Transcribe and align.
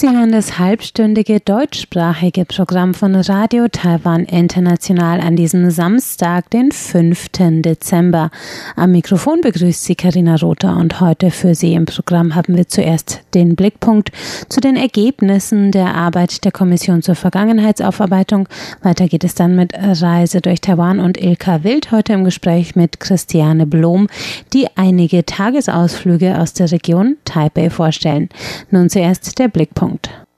Sie 0.00 0.08
hören 0.08 0.32
das 0.32 0.58
halbstündige 0.58 1.40
deutschsprachige 1.40 2.46
Programm 2.46 2.94
von 2.94 3.14
Radio 3.14 3.68
Taiwan 3.68 4.24
International 4.24 5.20
an 5.20 5.36
diesem 5.36 5.70
Samstag, 5.70 6.48
den 6.48 6.72
5. 6.72 7.28
Dezember. 7.60 8.30
Am 8.76 8.92
Mikrofon 8.92 9.42
begrüßt 9.42 9.84
Sie 9.84 9.96
Karina 9.96 10.36
Rother 10.36 10.74
und 10.78 11.02
heute 11.02 11.30
für 11.30 11.54
Sie 11.54 11.74
im 11.74 11.84
Programm 11.84 12.34
haben 12.34 12.56
wir 12.56 12.66
zuerst 12.66 13.20
den 13.34 13.56
Blickpunkt 13.56 14.10
zu 14.48 14.62
den 14.62 14.76
Ergebnissen 14.76 15.70
der 15.70 15.94
Arbeit 15.94 16.46
der 16.46 16.52
Kommission 16.52 17.02
zur 17.02 17.14
Vergangenheitsaufarbeitung. 17.14 18.48
Weiter 18.80 19.06
geht 19.06 19.24
es 19.24 19.34
dann 19.34 19.54
mit 19.54 19.74
Reise 19.74 20.40
durch 20.40 20.62
Taiwan 20.62 20.98
und 20.98 21.18
Ilka 21.18 21.62
Wild 21.62 21.92
heute 21.92 22.14
im 22.14 22.24
Gespräch 22.24 22.74
mit 22.74 23.00
Christiane 23.00 23.66
Blom, 23.66 24.06
die 24.54 24.66
einige 24.76 25.26
Tagesausflüge 25.26 26.38
aus 26.38 26.54
der 26.54 26.72
Region 26.72 27.18
Taipei 27.26 27.68
vorstellen. 27.68 28.30
Nun 28.70 28.88
zuerst 28.88 29.38
der 29.38 29.48
Blickpunkt. 29.48 29.89
don't. 29.90 30.29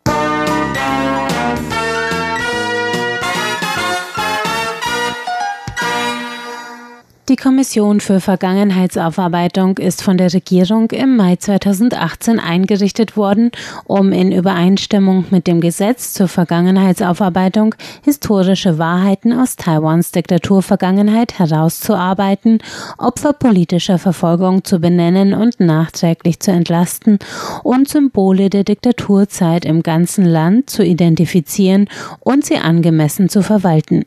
Die 7.29 7.37
Kommission 7.37 8.01
für 8.01 8.19
Vergangenheitsaufarbeitung 8.19 9.79
ist 9.79 10.03
von 10.03 10.19
der 10.19 10.35
Regierung 10.35 10.91
im 10.91 11.17
Mai 11.17 11.37
2018 11.37 12.41
eingerichtet 12.41 13.17
worden, 13.17 13.53
um 13.85 14.11
in 14.11 14.33
Übereinstimmung 14.33 15.27
mit 15.31 15.47
dem 15.47 15.61
Gesetz 15.61 16.15
zur 16.15 16.27
Vergangenheitsaufarbeitung 16.27 17.77
historische 18.03 18.77
Wahrheiten 18.79 19.33
aus 19.33 19.55
Taiwans 19.55 20.11
Diktaturvergangenheit 20.11 21.39
herauszuarbeiten, 21.39 22.59
Opfer 22.99 23.35
politischer 23.35 24.01
Verfolgung 24.01 24.65
zu 24.65 24.81
benennen 24.81 25.33
und 25.33 25.61
nachträglich 25.61 26.41
zu 26.41 26.51
entlasten 26.51 27.21
und 27.63 27.89
Symbole 27.89 28.51
der 28.51 28.65
Diktaturzeit 28.65 29.65
im 29.65 29.85
ganzen 29.85 30.25
Land 30.25 30.69
zu 30.69 30.83
identifizieren 30.83 31.89
und 32.19 32.45
sie 32.45 32.57
angemessen 32.57 33.29
zu 33.29 33.43
verwalten. 33.43 34.07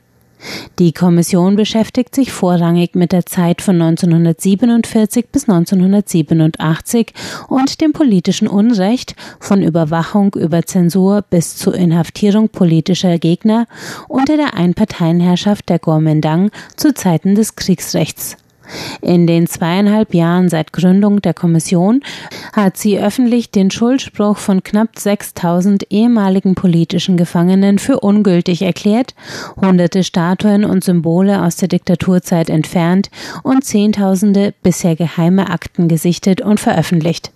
Die 0.79 0.91
Kommission 0.91 1.55
beschäftigt 1.55 2.15
sich 2.15 2.31
vorrangig 2.31 2.95
mit 2.95 3.11
der 3.11 3.25
Zeit 3.25 3.61
von 3.61 3.81
1947 3.81 5.27
bis 5.31 5.49
1987 5.49 7.13
und 7.47 7.81
dem 7.81 7.93
politischen 7.93 8.47
Unrecht 8.47 9.15
von 9.39 9.61
Überwachung 9.61 10.33
über 10.35 10.63
Zensur 10.63 11.23
bis 11.29 11.55
zur 11.55 11.75
Inhaftierung 11.75 12.49
politischer 12.49 13.17
Gegner 13.17 13.67
unter 14.07 14.37
der 14.37 14.53
Einparteienherrschaft 14.53 15.69
der 15.69 15.79
Kuomintang 15.79 16.51
zu 16.75 16.93
Zeiten 16.93 17.35
des 17.35 17.55
Kriegsrechts. 17.55 18.37
In 19.01 19.27
den 19.27 19.47
zweieinhalb 19.47 20.13
Jahren 20.13 20.49
seit 20.49 20.73
Gründung 20.73 21.21
der 21.21 21.33
Kommission 21.33 22.01
hat 22.53 22.77
sie 22.77 22.99
öffentlich 22.99 23.51
den 23.51 23.71
Schuldspruch 23.71 24.37
von 24.37 24.63
knapp 24.63 24.97
6000 24.97 25.91
ehemaligen 25.91 26.55
politischen 26.55 27.17
Gefangenen 27.17 27.79
für 27.79 27.99
ungültig 27.99 28.61
erklärt, 28.61 29.13
hunderte 29.59 30.03
Statuen 30.03 30.65
und 30.65 30.83
Symbole 30.83 31.41
aus 31.41 31.57
der 31.57 31.67
Diktaturzeit 31.67 32.49
entfernt 32.49 33.09
und 33.43 33.63
Zehntausende 33.63 34.53
bisher 34.63 34.95
geheime 34.95 35.49
Akten 35.49 35.87
gesichtet 35.87 36.41
und 36.41 36.59
veröffentlicht. 36.59 37.31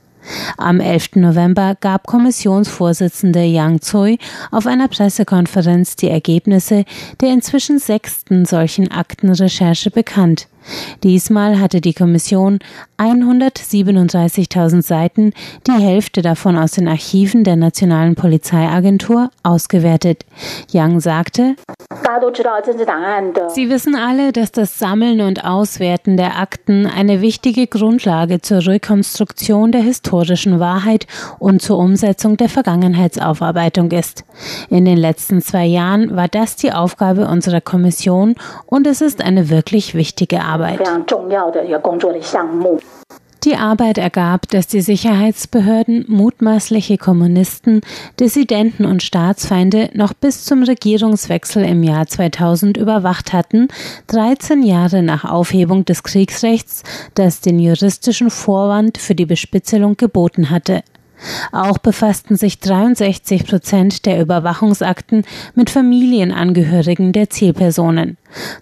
Am 0.57 0.79
11. 0.79 1.15
November 1.15 1.75
gab 1.79 2.05
Kommissionsvorsitzende 2.05 3.43
Yang 3.43 3.81
Tsui 3.81 4.19
auf 4.51 4.67
einer 4.67 4.87
Pressekonferenz 4.87 5.95
die 5.95 6.09
Ergebnisse 6.09 6.83
der 7.21 7.29
inzwischen 7.29 7.79
sechsten 7.79 8.45
solchen 8.45 8.91
Aktenrecherche 8.91 9.91
bekannt. 9.91 10.47
Diesmal 11.03 11.59
hatte 11.59 11.81
die 11.81 11.93
Kommission 11.93 12.59
137.000 12.97 14.81
Seiten, 14.81 15.33
die 15.67 15.71
Hälfte 15.71 16.21
davon 16.21 16.57
aus 16.57 16.71
den 16.71 16.87
Archiven 16.87 17.43
der 17.43 17.55
Nationalen 17.55 18.15
Polizeiagentur, 18.15 19.31
ausgewertet. 19.43 20.25
Yang 20.71 20.99
sagte, 20.99 21.55
Sie 23.49 23.69
wissen 23.69 23.95
alle, 23.95 24.31
dass 24.31 24.51
das 24.51 24.79
Sammeln 24.79 25.21
und 25.21 25.45
Auswerten 25.45 26.17
der 26.17 26.37
Akten 26.37 26.85
eine 26.85 27.21
wichtige 27.21 27.67
Grundlage 27.67 28.41
zur 28.41 28.65
Rekonstruktion 28.65 29.71
der 29.71 29.81
historischen 29.81 30.59
Wahrheit 30.59 31.07
und 31.39 31.61
zur 31.61 31.77
Umsetzung 31.77 32.37
der 32.37 32.49
Vergangenheitsaufarbeitung 32.49 33.91
ist. 33.91 34.23
In 34.69 34.85
den 34.85 34.97
letzten 34.97 35.41
zwei 35.41 35.65
Jahren 35.65 36.15
war 36.15 36.27
das 36.27 36.55
die 36.55 36.71
Aufgabe 36.71 37.27
unserer 37.27 37.61
Kommission 37.61 38.35
und 38.65 38.87
es 38.87 39.01
ist 39.01 39.21
eine 39.21 39.49
wirklich 39.49 39.95
wichtige 39.95 40.41
Arbeit. 40.41 40.58
Die 43.45 43.55
Arbeit 43.55 43.97
ergab, 43.97 44.49
dass 44.49 44.67
die 44.67 44.81
Sicherheitsbehörden 44.81 46.03
mutmaßliche 46.09 46.97
Kommunisten, 46.97 47.81
Dissidenten 48.19 48.83
und 48.83 49.01
Staatsfeinde 49.01 49.89
noch 49.93 50.13
bis 50.13 50.43
zum 50.43 50.63
Regierungswechsel 50.63 51.63
im 51.63 51.81
Jahr 51.81 52.05
2000 52.05 52.75
überwacht 52.75 53.31
hatten, 53.31 53.69
13 54.07 54.61
Jahre 54.63 55.03
nach 55.03 55.23
Aufhebung 55.23 55.85
des 55.85 56.03
Kriegsrechts, 56.03 56.83
das 57.13 57.39
den 57.39 57.59
juristischen 57.59 58.29
Vorwand 58.29 58.97
für 58.97 59.15
die 59.15 59.25
Bespitzelung 59.25 59.95
geboten 59.95 60.49
hatte. 60.49 60.83
Auch 61.51 61.77
befassten 61.77 62.35
sich 62.35 62.59
63 62.59 63.45
Prozent 63.45 64.05
der 64.05 64.21
Überwachungsakten 64.21 65.23
mit 65.55 65.69
Familienangehörigen 65.69 67.11
der 67.11 67.29
Zielpersonen. 67.29 68.17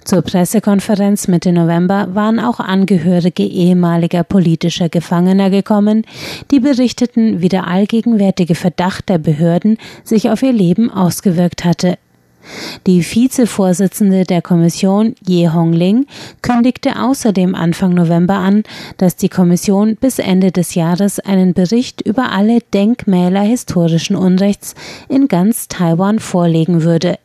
Zur 0.06 0.22
Pressekonferenz 0.22 1.28
Mitte 1.28 1.51
November 1.51 2.09
waren 2.13 2.40
auch 2.40 2.59
Angehörige 2.59 3.44
ehemaliger 3.44 4.23
politischer 4.23 4.90
Gefangener 4.90 5.50
gekommen, 5.50 6.06
die 6.51 6.59
berichteten, 6.59 7.41
wie 7.41 7.50
der 7.50 7.68
allgegenwärtige 7.68 8.56
Verdacht 8.56 9.09
der 9.09 9.18
Behörden 9.18 9.78
sich 10.03 10.29
auf 10.29 10.41
ihr 10.41 10.53
Leben 10.53 10.89
ausgewirkt 10.89 11.66
hatte. 11.66 11.97
Die 12.85 13.03
Vizevorsitzende 13.03 14.24
der 14.24 14.41
Kommission, 14.41 15.16
Ye 15.25 15.50
Hongling, 15.50 16.06
kündigte 16.41 17.02
außerdem 17.02 17.56
Anfang 17.56 17.94
November 17.94 18.35
an, 18.35 18.63
dass 18.97 19.16
die 19.16 19.30
Kommission 19.30 19.96
bis 19.96 20.19
Ende 20.19 20.52
des 20.52 20.75
Jahres 20.75 21.19
einen 21.19 21.53
Bericht 21.53 22.02
über 22.02 22.31
alle 22.31 22.59
Denkmäler 22.74 23.41
historischen 23.41 24.16
Unrechts 24.16 24.75
in 25.09 25.28
ganz 25.28 25.68
Taiwan 25.68 26.19
vorlegen 26.19 26.84
würde. 26.84 27.18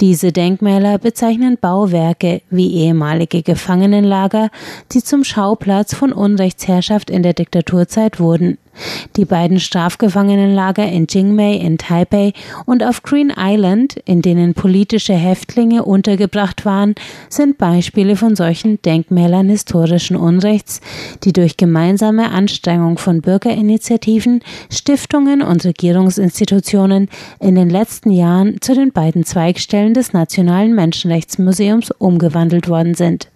Diese 0.00 0.32
Denkmäler 0.32 0.98
bezeichnen 0.98 1.58
Bauwerke 1.60 2.42
wie 2.50 2.72
ehemalige 2.74 3.42
Gefangenenlager, 3.42 4.50
die 4.92 5.02
zum 5.02 5.24
Schauplatz 5.24 5.94
von 5.94 6.12
Unrechtsherrschaft 6.12 7.10
in 7.10 7.22
der 7.22 7.34
Diktaturzeit 7.34 8.18
wurden. 8.18 8.58
Die 9.16 9.24
beiden 9.24 9.60
Strafgefangenenlager 9.60 10.86
in 10.86 11.06
Jingmei 11.08 11.54
in 11.54 11.78
Taipei 11.78 12.32
und 12.64 12.82
auf 12.82 13.02
Green 13.02 13.32
Island, 13.36 13.96
in 14.04 14.22
denen 14.22 14.54
politische 14.54 15.14
Häftlinge 15.14 15.84
untergebracht 15.84 16.64
waren, 16.64 16.94
sind 17.28 17.58
Beispiele 17.58 18.16
von 18.16 18.36
solchen 18.36 18.80
Denkmälern 18.82 19.48
historischen 19.48 20.16
Unrechts, 20.16 20.80
die 21.24 21.32
durch 21.32 21.56
gemeinsame 21.56 22.30
Anstrengung 22.30 22.98
von 22.98 23.20
Bürgerinitiativen, 23.20 24.40
Stiftungen 24.70 25.42
und 25.42 25.64
Regierungsinstitutionen 25.64 27.08
in 27.40 27.54
den 27.54 27.68
letzten 27.70 28.10
Jahren 28.10 28.60
zu 28.60 28.74
den 28.74 28.92
beiden 28.92 29.24
Zweigstellen 29.24 29.94
des 29.94 30.12
Nationalen 30.12 30.74
Menschenrechtsmuseums 30.74 31.90
umgewandelt 31.90 32.68
worden 32.68 32.94
sind. 32.94 33.31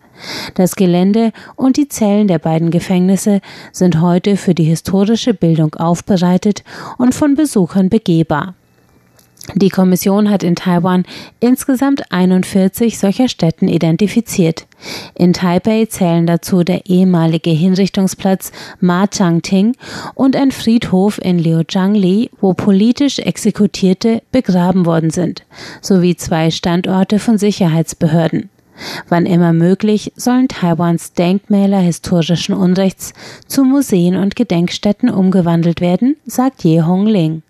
Das 0.54 0.76
Gelände 0.76 1.32
und 1.56 1.76
die 1.76 1.88
Zellen 1.88 2.28
der 2.28 2.38
beiden 2.38 2.70
Gefängnisse 2.70 3.40
sind 3.72 4.00
heute 4.00 4.36
für 4.36 4.54
die 4.54 4.64
historische 4.64 5.34
Bildung 5.34 5.74
aufbereitet 5.74 6.64
und 6.98 7.14
von 7.14 7.34
Besuchern 7.34 7.88
begehbar. 7.88 8.54
Die 9.54 9.68
Kommission 9.68 10.28
hat 10.28 10.42
in 10.42 10.56
Taiwan 10.56 11.04
insgesamt 11.40 12.10
41 12.10 12.98
solcher 12.98 13.28
Stätten 13.28 13.68
identifiziert. 13.68 14.66
In 15.14 15.32
Taipei 15.32 15.86
zählen 15.86 16.26
dazu 16.26 16.64
der 16.64 16.86
ehemalige 16.86 17.50
Hinrichtungsplatz 17.50 18.50
Ma 18.80 19.06
Chang-Ting 19.06 19.76
und 20.14 20.34
ein 20.34 20.50
Friedhof 20.50 21.18
in 21.22 21.38
Liujiangli, 21.38 22.30
wo 22.40 22.54
politisch 22.54 23.18
Exekutierte 23.20 24.22
begraben 24.32 24.84
worden 24.84 25.10
sind, 25.10 25.44
sowie 25.80 26.16
zwei 26.16 26.50
Standorte 26.50 27.18
von 27.18 27.38
Sicherheitsbehörden. 27.38 28.50
Wann 29.08 29.26
immer 29.26 29.52
möglich 29.52 30.12
sollen 30.16 30.48
Taiwans 30.48 31.12
Denkmäler 31.12 31.78
historischen 31.78 32.54
Unrechts 32.54 33.12
zu 33.46 33.64
Museen 33.64 34.16
und 34.16 34.36
Gedenkstätten 34.36 35.10
umgewandelt 35.10 35.80
werden, 35.80 36.16
sagt 36.24 36.64
Ye 36.64 36.82
Hongling. 36.82 37.42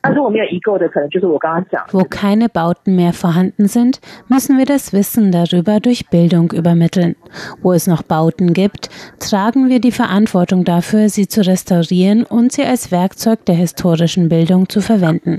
Wo 1.92 2.04
keine 2.04 2.48
Bauten 2.48 2.96
mehr 2.96 3.12
vorhanden 3.12 3.68
sind, 3.68 4.00
müssen 4.28 4.58
wir 4.58 4.66
das 4.66 4.92
Wissen 4.92 5.32
darüber 5.32 5.80
durch 5.80 6.08
Bildung 6.08 6.52
übermitteln. 6.52 7.16
Wo 7.62 7.72
es 7.72 7.86
noch 7.86 8.02
Bauten 8.02 8.52
gibt, 8.52 8.90
tragen 9.18 9.68
wir 9.68 9.80
die 9.80 9.92
Verantwortung 9.92 10.64
dafür, 10.64 11.08
sie 11.08 11.28
zu 11.28 11.44
restaurieren 11.46 12.24
und 12.24 12.52
sie 12.52 12.64
als 12.64 12.92
Werkzeug 12.92 13.44
der 13.46 13.56
historischen 13.56 14.28
Bildung 14.28 14.68
zu 14.68 14.80
verwenden. 14.80 15.38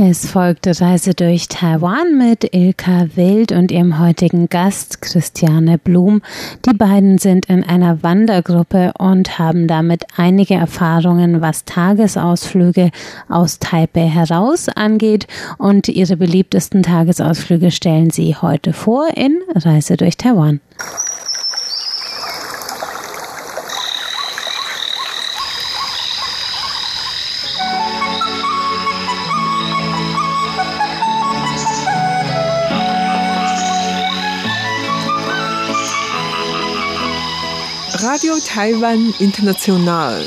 Es 0.00 0.30
folgte 0.30 0.80
Reise 0.80 1.12
durch 1.12 1.48
Taiwan 1.48 2.16
mit 2.16 2.54
Ilka 2.54 3.08
Wild 3.16 3.50
und 3.50 3.72
ihrem 3.72 3.98
heutigen 3.98 4.48
Gast 4.48 5.02
Christiane 5.02 5.76
Blum. 5.76 6.22
Die 6.64 6.72
beiden 6.72 7.18
sind 7.18 7.46
in 7.46 7.64
einer 7.64 8.00
Wandergruppe 8.04 8.92
und 8.96 9.40
haben 9.40 9.66
damit 9.66 10.04
einige 10.16 10.54
Erfahrungen, 10.54 11.40
was 11.40 11.64
Tagesausflüge 11.64 12.92
aus 13.28 13.58
Taipei 13.58 14.06
heraus 14.06 14.68
angeht. 14.68 15.26
Und 15.58 15.88
ihre 15.88 16.16
beliebtesten 16.16 16.84
Tagesausflüge 16.84 17.72
stellen 17.72 18.10
sie 18.10 18.36
heute 18.36 18.72
vor 18.72 19.08
in 19.16 19.40
Reise 19.56 19.96
durch 19.96 20.16
Taiwan. 20.16 20.60
Radio 38.10 38.36
Taiwan 38.38 39.12
International. 39.18 40.24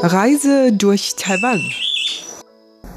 Reise 0.00 0.72
durch 0.72 1.16
Taiwan. 1.16 1.60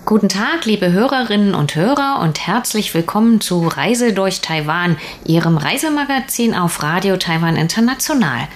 Guten 0.06 0.30
Tag, 0.30 0.66
liebe 0.66 0.92
Hörerinnen 0.92 1.56
und 1.56 1.76
Hörer 1.76 2.20
und 2.22 2.46
herzlich 2.46 2.94
willkommen 2.94 3.42
zu 3.42 3.68
Reise 3.68 4.14
durch 4.14 4.42
Taiwan, 4.42 4.98
Ihrem 5.26 5.58
Reisemagazin 5.58 6.54
auf 6.54 6.84
Radio 6.84 7.18
Taiwan 7.18 7.56
International. 7.56 8.48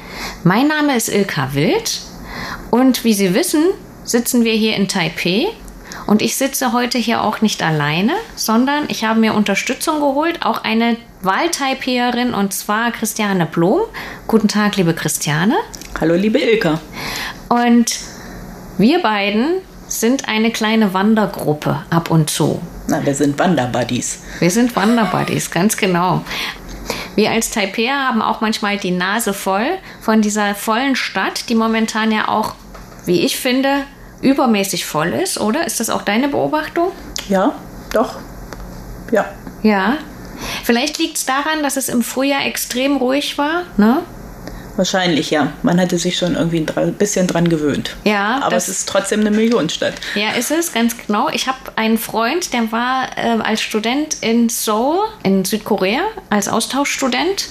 Mein 0.44 0.68
Name 0.68 0.95
ist 0.95 1.10
Ilka 1.10 1.56
Wild 1.56 2.01
und 2.69 3.04
wie 3.04 3.15
Sie 3.15 3.33
wissen, 3.33 3.63
sitzen 4.04 4.44
wir 4.44 4.54
hier 4.54 4.75
in 4.75 4.88
Taipei 4.88 5.48
und 6.06 6.22
ich 6.22 6.36
sitze 6.36 6.72
heute 6.72 7.00
hier 7.00 7.24
auch 7.24 7.42
nicht 7.42 7.63
alleine, 7.63 8.13
sondern 8.36 8.86
ich 8.89 9.06
habe 9.06 9.19
mir 9.19 9.33
Unterstützung 9.33 10.01
geholt, 10.01 10.45
auch 10.45 10.63
eine 10.63 10.98
Wahltaipeerin 11.21 12.33
und 12.33 12.54
zwar 12.54 12.92
Christiane 12.92 13.45
Blom. 13.45 13.81
Guten 14.27 14.48
Tag, 14.48 14.77
liebe 14.77 14.94
Christiane. 14.94 15.56
Hallo, 16.00 16.16
liebe 16.16 16.39
Ilka. 16.39 16.80
Und 17.50 18.00
wir 18.77 19.01
beiden 19.01 19.62
sind 19.88 20.30
eine 20.30 20.51
kleine 20.51 20.94
Wandergruppe 20.94 21.83
ab 21.89 22.10
und 22.10 22.30
zu. 22.30 22.62
Na, 22.88 23.06
wir 23.06 23.13
sind 23.16 23.38
Wanderbuddies. 23.38 24.21
Wir 24.39 24.50
sind 24.50 24.74
Wanderbuddies, 24.77 25.51
ganz 25.51 25.75
genau. 25.75 26.24
Wir 27.16 27.31
als 27.31 27.50
Taipeer 27.50 28.07
haben 28.07 28.22
auch 28.22 28.39
manchmal 28.39 28.77
die 28.77 28.92
Nase 28.92 29.33
voll 29.33 29.65
von 30.00 30.22
dieser 30.22 30.56
vollen 30.56 30.95
Stadt, 30.95 31.50
die 31.50 31.56
momentan 31.56 32.13
ja 32.13 32.30
auch, 32.30 32.56
wie 33.06 33.25
ich 33.25 33.36
finde, 33.36 33.83
übermäßig 34.22 34.86
voll 34.86 35.10
ist, 35.10 35.38
oder? 35.38 35.68
Ist 35.68 35.81
das 35.81 35.89
auch 35.89 36.04
deine 36.04 36.30
Beobachtung? 36.30 36.94
Ja, 37.27 37.56
doch. 37.92 38.19
Ja. 39.12 39.25
Ja, 39.63 39.98
Vielleicht 40.63 40.97
liegt 40.97 41.18
es 41.18 41.25
daran, 41.25 41.63
dass 41.63 41.77
es 41.77 41.89
im 41.89 42.03
Frühjahr 42.03 42.45
extrem 42.45 42.97
ruhig 42.97 43.38
war, 43.38 43.63
ne? 43.77 44.03
Wahrscheinlich, 44.80 45.30
ja. 45.30 45.51
Man 45.62 45.77
hatte 45.77 45.97
sich 45.97 46.18
schon 46.18 46.36
irgendwie 46.36 46.65
ein 46.74 46.94
bisschen 46.94 47.27
dran 47.27 47.50
gewöhnt. 47.50 47.97
Ja. 48.06 48.39
Aber 48.41 48.56
es 48.56 48.69
ist 48.69 48.88
trotzdem 48.88 49.19
eine 49.19 49.31
Millionenstadt. 49.31 49.95
Ja, 50.15 50.31
ist 50.31 50.51
es, 50.51 50.71
ganz 50.71 50.95
genau. 51.06 51.27
Ich 51.33 51.47
habe 51.47 51.57
einen 51.75 51.97
Freund, 51.97 52.53
der 52.53 52.71
war 52.71 53.09
äh, 53.18 53.41
als 53.41 53.62
Student 53.62 54.15
in 54.21 54.47
Seoul, 54.47 55.00
in 55.24 55.44
Südkorea, 55.44 56.00
als 56.30 56.47
Austauschstudent. 56.47 57.50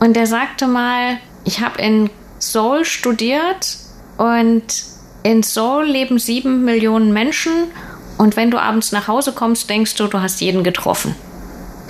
Und 0.00 0.16
der 0.16 0.26
sagte 0.26 0.66
mal, 0.66 1.18
ich 1.44 1.60
habe 1.60 1.80
in 1.80 2.10
Seoul 2.40 2.84
studiert 2.84 3.76
und 4.16 4.64
in 5.22 5.44
Seoul 5.44 5.84
leben 5.84 6.18
sieben 6.18 6.64
Millionen 6.64 7.12
Menschen. 7.12 7.52
Und 8.18 8.36
wenn 8.36 8.50
du 8.50 8.58
abends 8.58 8.90
nach 8.90 9.06
Hause 9.06 9.30
kommst, 9.30 9.70
denkst 9.70 9.94
du, 9.94 10.08
du 10.08 10.20
hast 10.20 10.40
jeden 10.40 10.64
getroffen. 10.64 11.14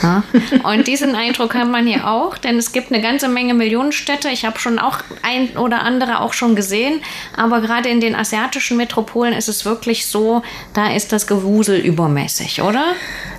Ja? 0.03 0.23
Und 0.65 0.87
diesen 0.87 1.15
Eindruck 1.15 1.55
hat 1.55 1.69
man 1.69 1.87
hier 1.87 2.09
auch, 2.09 2.39
denn 2.39 2.57
es 2.59 2.73
gibt 2.73 2.93
eine 2.93 3.03
ganze 3.03 3.29
Menge 3.29 3.55
Millionenstädte. 3.55 4.29
Ich 4.29 4.45
habe 4.45 4.59
schon 4.59 4.79
auch 4.79 4.99
ein 5.23 5.57
oder 5.57 5.83
andere 5.83 6.21
auch 6.21 6.33
schon 6.33 6.57
gesehen, 6.57 7.01
aber 7.37 7.61
gerade 7.61 7.89
in 7.89 8.01
den 8.01 8.15
asiatischen 8.15 8.77
Metropolen 8.77 9.33
ist 9.33 9.49
es 9.49 9.65
wirklich 9.65 10.07
so, 10.07 10.43
da 10.75 10.93
ist 10.93 11.13
das 11.13 11.27
Gewusel 11.27 11.79
übermäßig, 11.79 12.63
oder? 12.63 12.85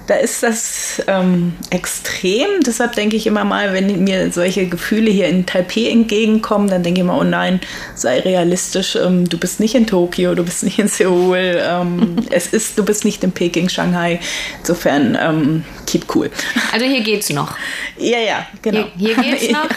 Da 0.07 0.15
ist 0.15 0.41
das 0.41 1.01
ähm, 1.07 1.53
extrem. 1.69 2.61
Deshalb 2.65 2.95
denke 2.95 3.17
ich 3.17 3.27
immer 3.27 3.43
mal, 3.43 3.73
wenn 3.73 4.03
mir 4.05 4.31
solche 4.31 4.67
Gefühle 4.67 5.11
hier 5.11 5.27
in 5.27 5.45
Taipei 5.45 5.89
entgegenkommen, 5.89 6.69
dann 6.69 6.81
denke 6.81 7.01
ich 7.01 7.03
immer, 7.03 7.19
oh 7.19 7.23
nein, 7.23 7.59
sei 7.93 8.21
realistisch. 8.21 8.95
Ähm, 8.95 9.27
du 9.27 9.37
bist 9.37 9.59
nicht 9.59 9.75
in 9.75 9.85
Tokio, 9.85 10.33
du 10.33 10.43
bist 10.43 10.63
nicht 10.63 10.79
in 10.79 10.87
Seoul. 10.87 11.61
Ähm, 11.61 12.15
es 12.29 12.47
ist, 12.47 12.79
du 12.79 12.85
bist 12.85 13.03
nicht 13.03 13.23
in 13.23 13.33
Peking, 13.33 13.67
Shanghai. 13.67 14.19
Insofern, 14.59 15.17
ähm, 15.21 15.65
keep 15.85 16.05
cool. 16.15 16.31
Also 16.71 16.85
hier 16.85 17.01
geht's 17.01 17.29
noch. 17.29 17.55
Ja, 17.99 18.19
ja, 18.19 18.45
genau. 18.61 18.85
Hier, 18.95 19.19
hier 19.19 19.31
geht's 19.31 19.51
noch. 19.51 19.67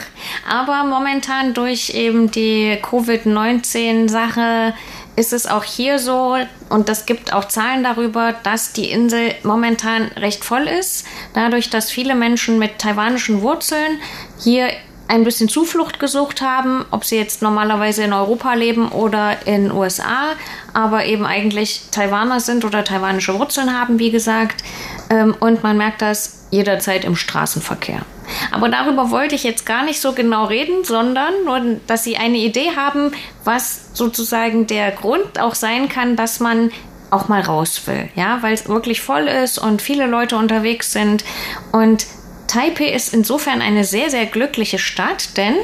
Aber 0.47 0.85
momentan 0.85 1.55
durch 1.55 1.91
eben 1.91 2.31
die 2.31 2.77
Covid-19-Sache 2.83 4.75
ist 5.21 5.35
es 5.35 5.47
auch 5.47 5.65
hier 5.65 5.99
so, 5.99 6.37
und 6.71 6.89
das 6.89 7.05
gibt 7.05 7.35
auch 7.35 7.45
Zahlen 7.45 7.85
darüber, 7.85 8.35
dass 8.43 8.73
die 8.73 8.91
Insel 8.91 9.35
momentan 9.43 10.07
recht 10.17 10.45
voll 10.45 10.67
ist, 10.67 11.07
dadurch, 11.35 11.69
dass 11.69 11.91
viele 11.91 12.15
Menschen 12.15 12.59
mit 12.59 12.79
taiwanischen 12.79 13.43
Wurzeln 13.43 14.01
hier 14.43 14.71
ein 15.09 15.25
bisschen 15.25 15.49
Zuflucht 15.49 16.01
gesucht 16.01 16.41
haben, 16.41 16.87
ob 16.91 17.05
sie 17.05 17.17
jetzt 17.17 17.43
normalerweise 17.43 18.03
in 18.03 18.13
Europa 18.15 18.55
leben 18.55 18.89
oder 18.89 19.47
in 19.47 19.65
den 19.65 19.73
USA, 19.73 20.37
aber 20.73 21.05
eben 21.05 21.27
eigentlich 21.27 21.83
Taiwaner 21.91 22.41
sind 22.41 22.65
oder 22.65 22.83
taiwanische 22.83 23.39
Wurzeln 23.39 23.79
haben, 23.79 23.99
wie 23.99 24.11
gesagt. 24.11 24.65
Ähm, 25.11 25.37
und 25.39 25.63
man 25.63 25.77
merkt 25.77 26.01
das 26.01 26.40
jederzeit 26.51 27.05
im 27.05 27.17
Straßenverkehr. 27.17 28.03
Aber 28.51 28.69
darüber 28.69 29.11
wollte 29.11 29.35
ich 29.35 29.45
jetzt 29.45 29.67
gar 29.67 29.85
nicht 29.85 30.01
so 30.01 30.13
genau 30.13 30.45
reden, 30.45 30.85
sondern 30.85 31.33
nur, 31.45 31.79
dass 31.87 32.05
Sie 32.05 32.17
eine 32.17 32.39
Idee 32.39 32.77
haben, 32.77 33.13
was 33.45 33.91
sozusagen 33.95 34.67
der 34.67 34.91
Grund 34.93 35.41
auch 35.41 35.55
sein 35.55 35.89
kann, 35.89 36.17
dass 36.17 36.41
man 36.41 36.71
auch 37.11 37.29
mal 37.29 37.41
raus 37.41 37.83
will, 37.87 38.09
ja, 38.15 38.39
weil 38.41 38.55
es 38.55 38.69
wirklich 38.69 39.01
voll 39.01 39.27
ist 39.27 39.59
und 39.59 39.83
viele 39.83 40.07
Leute 40.07 40.37
unterwegs 40.37 40.93
sind 40.93 41.25
und 41.73 42.07
Taipei 42.47 42.87
ist 42.87 43.15
insofern 43.15 43.63
eine 43.63 43.85
sehr, 43.85 44.11
sehr 44.11 44.27
glückliche 44.27 44.79
Stadt, 44.79 45.37
denn 45.37 45.55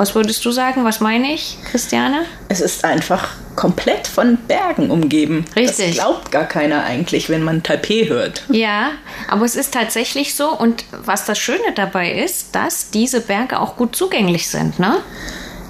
was 0.00 0.14
würdest 0.14 0.42
du 0.46 0.50
sagen? 0.50 0.82
Was 0.86 1.00
meine 1.00 1.34
ich, 1.34 1.58
Christiane? 1.70 2.24
Es 2.48 2.62
ist 2.62 2.86
einfach 2.86 3.34
komplett 3.54 4.06
von 4.06 4.38
Bergen 4.38 4.90
umgeben. 4.90 5.44
Richtig. 5.54 5.88
Das 5.88 6.04
glaubt 6.06 6.32
gar 6.32 6.46
keiner 6.46 6.84
eigentlich, 6.84 7.28
wenn 7.28 7.42
man 7.42 7.62
Taipei 7.62 8.06
hört. 8.08 8.42
Ja, 8.48 8.92
aber 9.28 9.44
es 9.44 9.56
ist 9.56 9.74
tatsächlich 9.74 10.34
so. 10.34 10.56
Und 10.56 10.86
was 11.04 11.26
das 11.26 11.38
Schöne 11.38 11.74
dabei 11.74 12.12
ist, 12.12 12.54
dass 12.54 12.88
diese 12.88 13.20
Berge 13.20 13.60
auch 13.60 13.76
gut 13.76 13.94
zugänglich 13.94 14.48
sind, 14.48 14.78
ne? 14.78 15.02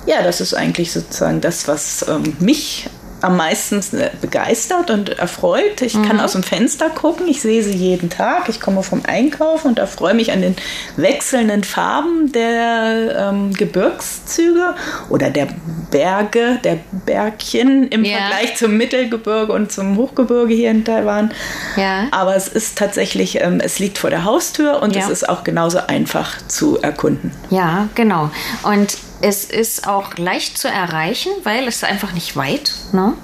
Ja, 0.06 0.22
das 0.22 0.40
ist 0.40 0.54
eigentlich 0.54 0.92
sozusagen 0.92 1.40
das, 1.40 1.66
was 1.66 2.06
ähm, 2.08 2.37
mich 2.38 2.88
am 3.23 3.37
meisten 3.37 3.81
begeistert 4.21 4.91
und 4.91 5.19
erfreut. 5.19 5.83
Ich 5.83 5.95
mhm. 5.95 6.07
kann 6.07 6.21
aus 6.21 6.33
dem 6.33 6.43
Fenster 6.43 6.91
gucken, 6.91 7.29
ich 7.29 7.41
sehe 7.41 7.62
sie 7.62 7.77
jeden 7.77 8.11
Tag. 8.11 8.49
Ich 8.49 8.61
komme 8.61 8.83
vom 8.83 9.03
Einkaufen 9.07 9.69
und 9.69 9.79
erfreue 9.79 10.15
mich 10.15 10.33
an 10.33 10.41
den 10.41 10.57
wechselnden 10.97 11.65
Farben 11.65 12.33
der 12.33 13.31
ähm, 13.31 13.53
Gebirgszüge 13.53 14.75
oder 15.09 15.31
der 15.31 15.49
Berge, 15.91 16.59
der 16.65 16.79
Bergchen 17.05 17.89
im 17.89 18.05
ja. 18.05 18.19
Vergleich 18.19 18.57
zum 18.57 18.77
Mittelgebirge 18.77 19.53
und 19.53 19.73
zum 19.73 19.97
Hochgebirge 19.97 20.55
hier 20.55 20.71
in 20.71 20.85
Taiwan. 20.85 21.33
Ja. 21.77 22.07
Aber 22.11 22.37
es 22.37 22.49
ist 22.49 22.79
tatsächlich, 22.79 23.41
ähm, 23.41 23.61
es 23.61 23.79
liegt 23.79 23.99
vor 23.99 24.11
der 24.11 24.25
Haustür 24.25 24.83
und 24.83 24.97
ja. 24.97 25.03
es 25.03 25.09
ist 25.09 25.29
auch 25.29 25.45
genauso 25.45 25.79
einfach 25.87 26.39
zu 26.47 26.81
erkunden. 26.81 27.33
Ja, 27.50 27.89
genau. 27.95 28.31
Und 28.62 28.97
es 29.21 29.45
ist 29.45 29.87
auch 29.87 30.17
leicht 30.17 30.59
zu 30.59 30.69
erreichen, 30.69 31.31
weil 31.45 31.69
es 31.69 31.85
einfach 31.85 32.12
nicht 32.12 32.37
weit. 32.37 32.73
Ne? 32.93 33.15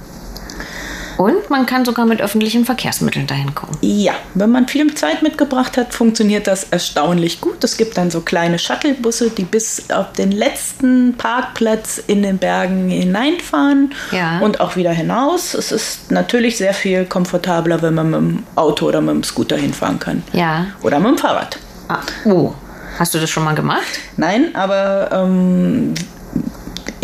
Und 1.17 1.49
man 1.49 1.65
kann 1.65 1.85
sogar 1.85 2.05
mit 2.05 2.21
öffentlichen 2.21 2.65
Verkehrsmitteln 2.65 3.26
dahin 3.26 3.55
kommen. 3.55 3.76
Ja, 3.81 4.12
wenn 4.35 4.50
man 4.50 4.69
viel 4.69 4.95
Zeit 4.95 5.23
mitgebracht 5.23 5.76
hat, 5.79 5.95
funktioniert 5.95 6.47
das 6.47 6.65
erstaunlich 6.65 7.41
gut. 7.41 7.65
Es 7.65 7.76
gibt 7.76 7.97
dann 7.97 8.11
so 8.11 8.21
kleine 8.21 8.59
Shuttlebusse, 8.59 9.31
die 9.31 9.45
bis 9.45 9.91
auf 9.91 10.12
den 10.12 10.31
letzten 10.31 11.15
Parkplatz 11.17 12.03
in 12.07 12.23
den 12.23 12.38
Bergen 12.38 12.91
hineinfahren 12.91 13.95
ja. 14.12 14.41
und 14.41 14.61
auch 14.61 14.76
wieder 14.76 14.93
hinaus. 14.93 15.55
Es 15.55 15.73
ist 15.73 16.11
natürlich 16.11 16.59
sehr 16.59 16.75
viel 16.75 17.07
komfortabler, 17.07 17.81
wenn 17.81 17.95
man 17.95 18.11
mit 18.11 18.21
dem 18.21 18.43
Auto 18.55 18.87
oder 18.87 19.00
mit 19.00 19.15
dem 19.15 19.25
Scooter 19.25 19.57
hinfahren 19.57 19.99
kann. 19.99 20.23
Ja. 20.33 20.67
Oder 20.83 20.99
mit 20.99 21.12
dem 21.12 21.19
Fahrrad. 21.19 21.59
Ah, 21.88 22.00
oh, 22.26 22.53
Hast 22.99 23.15
du 23.15 23.19
das 23.19 23.29
schon 23.29 23.45
mal 23.45 23.55
gemacht? 23.55 23.85
Nein, 24.17 24.55
aber 24.55 25.11
ähm, 25.12 25.95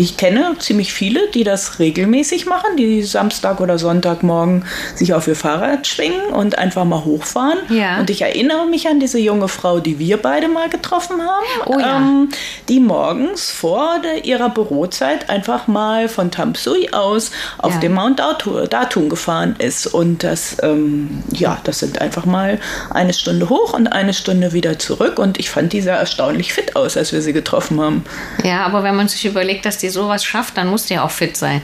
ich 0.03 0.17
kenne 0.17 0.55
ziemlich 0.59 0.91
viele, 0.91 1.29
die 1.33 1.45
das 1.45 1.79
regelmäßig 1.79 2.45
machen, 2.45 2.75
die 2.77 3.03
Samstag 3.03 3.61
oder 3.61 3.77
Sonntagmorgen 3.79 4.65
sich 4.95 5.13
auf 5.13 5.27
ihr 5.29 5.35
Fahrrad 5.35 5.87
schwingen 5.87 6.27
und 6.33 6.57
einfach 6.57 6.83
mal 6.83 7.05
hochfahren. 7.05 7.59
Ja. 7.69 7.99
Und 7.99 8.09
ich 8.09 8.21
erinnere 8.21 8.65
mich 8.65 8.85
an 8.87 8.99
diese 8.99 9.17
junge 9.17 9.47
Frau, 9.47 9.79
die 9.79 9.99
wir 9.99 10.17
beide 10.17 10.49
mal 10.49 10.67
getroffen 10.67 11.21
haben, 11.21 11.45
Oh 11.65 11.79
ja. 11.79 11.97
ähm, 11.97 12.29
die 12.67 12.81
morgens 12.81 13.49
vor 13.49 13.99
der, 14.03 14.25
ihrer 14.25 14.49
Bürozeit 14.49 15.29
einfach 15.29 15.67
mal 15.67 16.09
von 16.09 16.31
Tamsui 16.31 16.89
aus 16.91 17.31
auf 17.57 17.75
Ja. 17.75 17.79
dem 17.79 17.93
Mount 17.93 18.19
Datu- 18.19 18.67
Datun 18.67 19.07
gefahren 19.07 19.55
ist. 19.57 19.87
Und 19.87 20.23
das, 20.25 20.57
ähm, 20.63 21.23
ja, 21.31 21.59
das 21.63 21.79
sind 21.79 22.01
einfach 22.01 22.25
mal 22.25 22.59
eine 22.89 23.13
Stunde 23.13 23.47
hoch 23.47 23.73
und 23.73 23.87
eine 23.87 24.13
Stunde 24.13 24.51
wieder 24.51 24.77
zurück. 24.79 25.17
Und 25.17 25.39
ich 25.39 25.49
fand 25.49 25.71
die 25.71 25.81
sah 25.81 25.93
erstaunlich 25.95 26.51
fit 26.51 26.75
aus, 26.75 26.97
als 26.97 27.13
wir 27.13 27.21
sie 27.21 27.31
getroffen 27.31 27.79
haben. 27.79 28.03
Ja, 28.43 28.65
aber 28.65 28.83
wenn 28.83 28.95
man 28.97 29.07
sich 29.07 29.25
überlegt, 29.25 29.65
dass 29.65 29.77
die 29.77 29.92
sowas 29.93 30.23
schafft, 30.25 30.57
dann 30.57 30.67
muss 30.67 30.85
die 30.87 30.99
auch 30.99 31.11
fit 31.11 31.37
sein. 31.37 31.61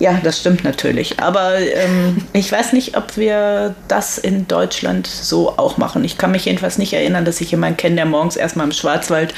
Ja, 0.00 0.18
das 0.22 0.40
stimmt 0.40 0.64
natürlich. 0.64 1.20
Aber 1.20 1.56
ähm, 1.58 2.26
ich 2.32 2.50
weiß 2.50 2.72
nicht, 2.72 2.96
ob 2.96 3.16
wir 3.16 3.76
das 3.86 4.18
in 4.18 4.48
Deutschland 4.48 5.06
so 5.06 5.56
auch 5.56 5.76
machen. 5.76 6.02
Ich 6.04 6.18
kann 6.18 6.32
mich 6.32 6.46
jedenfalls 6.46 6.76
nicht 6.78 6.92
erinnern, 6.92 7.24
dass 7.24 7.40
ich 7.40 7.52
jemanden 7.52 7.76
kenne, 7.76 7.94
der 7.96 8.04
morgens 8.04 8.34
erstmal 8.34 8.66
im 8.66 8.72
Schwarzwald 8.72 9.32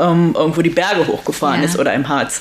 ähm, 0.00 0.34
irgendwo 0.36 0.62
die 0.62 0.70
Berge 0.70 1.06
hochgefahren 1.06 1.60
Ja. 1.60 1.66
ist 1.66 1.78
oder 1.78 1.92
im 1.92 2.08
Harz. 2.08 2.40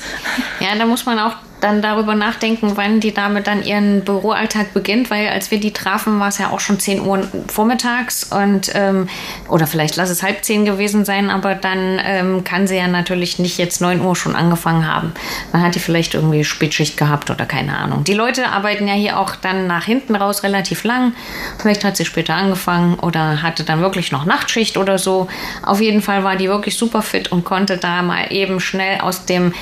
Ja, 0.61 0.67
da 0.77 0.85
muss 0.85 1.05
man 1.05 1.19
auch 1.19 1.33
dann 1.61 1.81
darüber 1.81 2.15
nachdenken, 2.15 2.73
wann 2.75 2.99
die 2.99 3.13
Dame 3.13 3.41
dann 3.41 3.63
ihren 3.63 4.03
Büroalltag 4.03 4.73
beginnt, 4.73 5.09
weil 5.09 5.27
als 5.29 5.49
wir 5.49 5.59
die 5.59 5.73
trafen, 5.73 6.19
war 6.19 6.27
es 6.27 6.37
ja 6.37 6.51
auch 6.51 6.59
schon 6.59 6.79
10 6.79 7.01
Uhr 7.01 7.27
vormittags 7.47 8.23
und 8.25 8.71
ähm, 8.75 9.07
oder 9.49 9.65
vielleicht 9.65 9.95
lass 9.95 10.09
es 10.09 10.21
halb 10.21 10.43
zehn 10.43 10.65
gewesen 10.65 11.05
sein, 11.05 11.29
aber 11.29 11.55
dann 11.55 11.99
ähm, 12.03 12.43
kann 12.43 12.67
sie 12.67 12.77
ja 12.77 12.87
natürlich 12.87 13.39
nicht 13.39 13.57
jetzt 13.57 13.81
9 13.81 14.01
Uhr 14.01 14.15
schon 14.15 14.35
angefangen 14.35 14.87
haben. 14.87 15.13
Dann 15.51 15.61
hat 15.61 15.75
die 15.75 15.79
vielleicht 15.79 16.13
irgendwie 16.13 16.43
Spätschicht 16.43 16.97
gehabt 16.97 17.29
oder 17.31 17.45
keine 17.45 17.77
Ahnung. 17.77 18.03
Die 18.03 18.13
Leute 18.13 18.49
arbeiten 18.49 18.87
ja 18.87 18.93
hier 18.93 19.19
auch 19.19 19.35
dann 19.35 19.67
nach 19.67 19.85
hinten 19.85 20.15
raus 20.15 20.43
relativ 20.43 20.83
lang. 20.83 21.13
Vielleicht 21.57 21.83
hat 21.83 21.97
sie 21.97 22.05
später 22.05 22.35
angefangen 22.35 22.99
oder 22.99 23.41
hatte 23.41 23.63
dann 23.63 23.81
wirklich 23.81 24.11
noch 24.11 24.25
Nachtschicht 24.25 24.77
oder 24.77 24.97
so. 24.99 25.27
Auf 25.63 25.81
jeden 25.81 26.01
Fall 26.01 26.23
war 26.23 26.35
die 26.35 26.47
wirklich 26.47 26.77
super 26.77 27.01
fit 27.01 27.31
und 27.31 27.45
konnte 27.45 27.77
da 27.77 28.01
mal 28.01 28.31
eben 28.31 28.59
schnell 28.59 29.01
aus 29.01 29.25
dem 29.25 29.53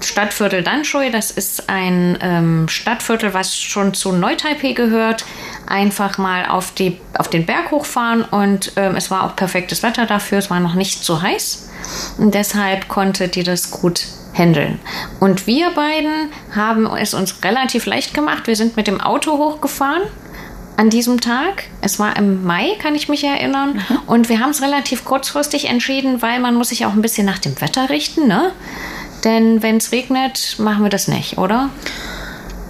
Stadtviertel 0.00 0.62
Danshui, 0.62 1.10
das 1.10 1.30
ist 1.30 1.68
ein 1.68 2.18
ähm, 2.20 2.68
Stadtviertel, 2.68 3.34
was 3.34 3.56
schon 3.56 3.94
zu 3.94 4.12
Neu-Taipei 4.12 4.72
gehört, 4.72 5.24
einfach 5.66 6.18
mal 6.18 6.46
auf, 6.46 6.72
die, 6.72 7.00
auf 7.16 7.28
den 7.28 7.46
Berg 7.46 7.70
hochfahren 7.70 8.22
und 8.22 8.72
ähm, 8.76 8.96
es 8.96 9.10
war 9.10 9.24
auch 9.24 9.36
perfektes 9.36 9.82
Wetter 9.82 10.06
dafür, 10.06 10.38
es 10.38 10.50
war 10.50 10.60
noch 10.60 10.74
nicht 10.74 11.04
zu 11.04 11.22
heiß 11.22 11.68
und 12.18 12.34
deshalb 12.34 12.88
konnte 12.88 13.28
die 13.28 13.42
das 13.42 13.70
gut 13.70 14.04
handeln. 14.34 14.78
Und 15.20 15.46
wir 15.46 15.70
beiden 15.70 16.30
haben 16.54 16.86
es 16.86 17.12
uns 17.12 17.42
relativ 17.42 17.86
leicht 17.86 18.14
gemacht. 18.14 18.46
Wir 18.46 18.56
sind 18.56 18.76
mit 18.76 18.86
dem 18.86 19.00
Auto 19.00 19.36
hochgefahren 19.36 20.02
an 20.76 20.90
diesem 20.90 21.20
Tag. 21.20 21.64
Es 21.80 21.98
war 21.98 22.16
im 22.16 22.44
Mai, 22.44 22.76
kann 22.80 22.94
ich 22.94 23.08
mich 23.08 23.24
erinnern. 23.24 23.84
Und 24.06 24.28
wir 24.28 24.38
haben 24.38 24.50
es 24.50 24.62
relativ 24.62 25.04
kurzfristig 25.04 25.68
entschieden, 25.68 26.22
weil 26.22 26.38
man 26.38 26.54
muss 26.54 26.68
sich 26.68 26.86
auch 26.86 26.92
ein 26.92 27.02
bisschen 27.02 27.26
nach 27.26 27.38
dem 27.38 27.60
Wetter 27.60 27.90
richten, 27.90 28.28
ne? 28.28 28.52
Denn 29.24 29.62
wenn 29.62 29.78
es 29.78 29.92
regnet, 29.92 30.56
machen 30.58 30.82
wir 30.84 30.90
das 30.90 31.08
nicht, 31.08 31.38
oder? 31.38 31.70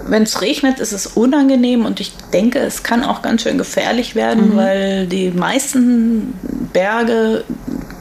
Wenn 0.07 0.23
es 0.23 0.41
regnet, 0.41 0.81
ist 0.81 0.93
es 0.93 1.07
unangenehm 1.07 1.85
und 1.85 2.01
ich 2.01 2.13
denke, 2.33 2.61
es 2.61 2.83
kann 2.83 3.05
auch 3.05 3.21
ganz 3.21 3.43
schön 3.43 3.59
gefährlich 3.59 4.15
werden, 4.15 4.57
weil 4.57 5.07
die 5.07 5.31
meisten 5.31 6.33
Berge, 6.73 7.45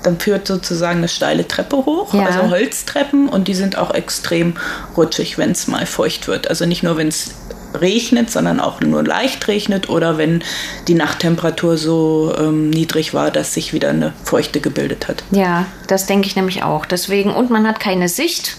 dann 0.03 0.17
führt 0.17 0.47
sozusagen 0.47 0.99
eine 0.99 1.09
steile 1.09 1.45
Treppe 1.45 1.75
hoch, 1.77 2.13
Ja. 2.13 2.27
also 2.27 2.49
Holztreppen 2.49 3.27
und 3.27 3.49
die 3.49 3.55
sind 3.55 3.77
auch 3.77 3.93
extrem 3.93 4.55
rutschig, 4.95 5.37
wenn 5.37 5.51
es 5.51 5.67
mal 5.67 5.85
feucht 5.85 6.29
wird. 6.29 6.49
Also 6.49 6.65
nicht 6.65 6.81
nur, 6.81 6.95
wenn 6.95 7.09
es 7.09 7.31
regnet, 7.81 8.29
sondern 8.29 8.60
auch 8.60 8.81
nur 8.81 9.03
leicht 9.03 9.48
regnet 9.48 9.89
oder 9.89 10.17
wenn 10.17 10.43
die 10.88 10.93
Nachttemperatur 10.93 11.77
so 11.77 12.34
ähm, 12.38 12.69
niedrig 12.69 13.13
war, 13.13 13.31
dass 13.31 13.53
sich 13.53 13.74
wieder 13.74 13.89
eine 13.89 14.13
Feuchte 14.24 14.60
gebildet 14.60 15.07
hat. 15.07 15.24
Ja, 15.31 15.65
das 15.88 16.05
denke 16.05 16.27
ich 16.27 16.36
nämlich 16.36 16.63
auch. 16.63 16.86
Deswegen, 16.86 17.31
und 17.31 17.50
man 17.50 17.67
hat 17.67 17.79
keine 17.79 18.10
Sicht. 18.10 18.57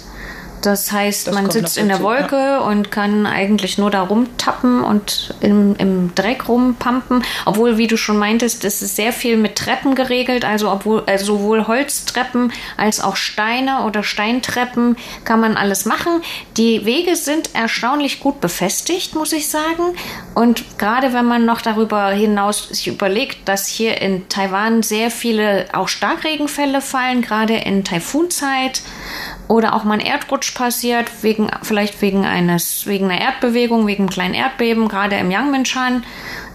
Das 0.62 0.92
heißt, 0.92 1.28
Das 1.28 1.34
man 1.34 1.50
sitzt 1.50 1.78
in 1.78 1.88
der 1.88 2.02
Wolke 2.02 2.60
und 2.60 2.90
kann 2.90 3.26
eigentlich 3.26 3.78
nur 3.78 3.90
da 3.90 4.02
rumtappen 4.02 4.82
und 4.82 5.34
im, 5.40 5.76
im 5.76 6.14
Dreck 6.14 6.48
rumpampen. 6.48 7.22
Obwohl, 7.44 7.78
wie 7.78 7.86
du 7.86 7.96
schon 7.96 8.18
meintest, 8.18 8.64
es 8.64 8.82
ist 8.82 8.96
sehr 8.96 9.12
viel 9.12 9.36
mit 9.36 9.56
Treppen 9.56 9.94
geregelt. 9.94 10.44
Also, 10.44 10.70
obwohl, 10.70 11.02
also 11.06 11.38
sowohl 11.38 11.66
Holztreppen 11.66 12.52
als 12.76 13.00
auch 13.00 13.16
Steine 13.16 13.84
oder 13.84 14.02
Steintreppen 14.02 14.96
kann 15.24 15.40
man 15.40 15.56
alles 15.56 15.84
machen. 15.84 16.22
Die 16.56 16.84
Wege 16.84 17.16
sind 17.16 17.54
erstaunlich 17.54 18.20
gut 18.20 18.40
befestigt, 18.40 19.14
muss 19.14 19.32
ich 19.32 19.48
sagen. 19.48 19.94
Und 20.34 20.78
gerade 20.78 21.12
wenn 21.12 21.26
man 21.26 21.44
noch 21.44 21.60
darüber 21.60 22.08
hinaus 22.10 22.68
sich 22.68 22.88
überlegt, 22.88 23.48
dass 23.48 23.66
hier 23.66 24.00
in 24.00 24.28
Taiwan 24.28 24.82
sehr 24.82 25.10
viele 25.10 25.66
auch 25.72 25.88
Starkregenfälle 25.88 26.80
fallen, 26.80 27.22
gerade 27.22 27.54
in 27.54 27.84
Taifunzeit 27.84 28.82
oder 29.48 29.74
auch 29.74 29.84
mal 29.84 29.94
ein 29.94 30.00
Erdrutsch 30.00 30.54
passiert, 30.54 31.06
wegen, 31.22 31.48
vielleicht 31.62 32.00
wegen 32.02 32.24
eines, 32.24 32.86
wegen 32.86 33.10
einer 33.10 33.20
Erdbewegung, 33.20 33.86
wegen 33.86 34.04
einem 34.04 34.10
kleinen 34.10 34.34
Erdbeben, 34.34 34.88
gerade 34.88 35.16
im 35.16 35.30
Yangmingshan, 35.30 36.04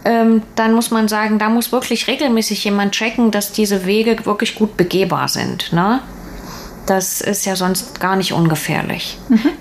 ähm, 0.06 0.44
dann 0.56 0.74
muss 0.74 0.92
man 0.92 1.08
sagen, 1.08 1.40
da 1.40 1.50
muss 1.50 1.72
wirklich 1.72 2.08
regelmäßig 2.08 2.64
jemand 2.64 2.94
checken, 2.94 3.32
dass 3.32 3.52
diese 3.52 3.86
Wege 3.86 4.26
wirklich 4.26 4.56
gut 4.56 4.78
begehbar 4.78 5.28
sind. 5.28 5.74
Ne? 5.74 6.02
Das 6.86 7.22
ist 7.22 7.46
ja 7.46 7.56
sonst 7.56 8.00
gar 8.00 8.16
nicht 8.16 8.34
ungefährlich. 8.34 9.18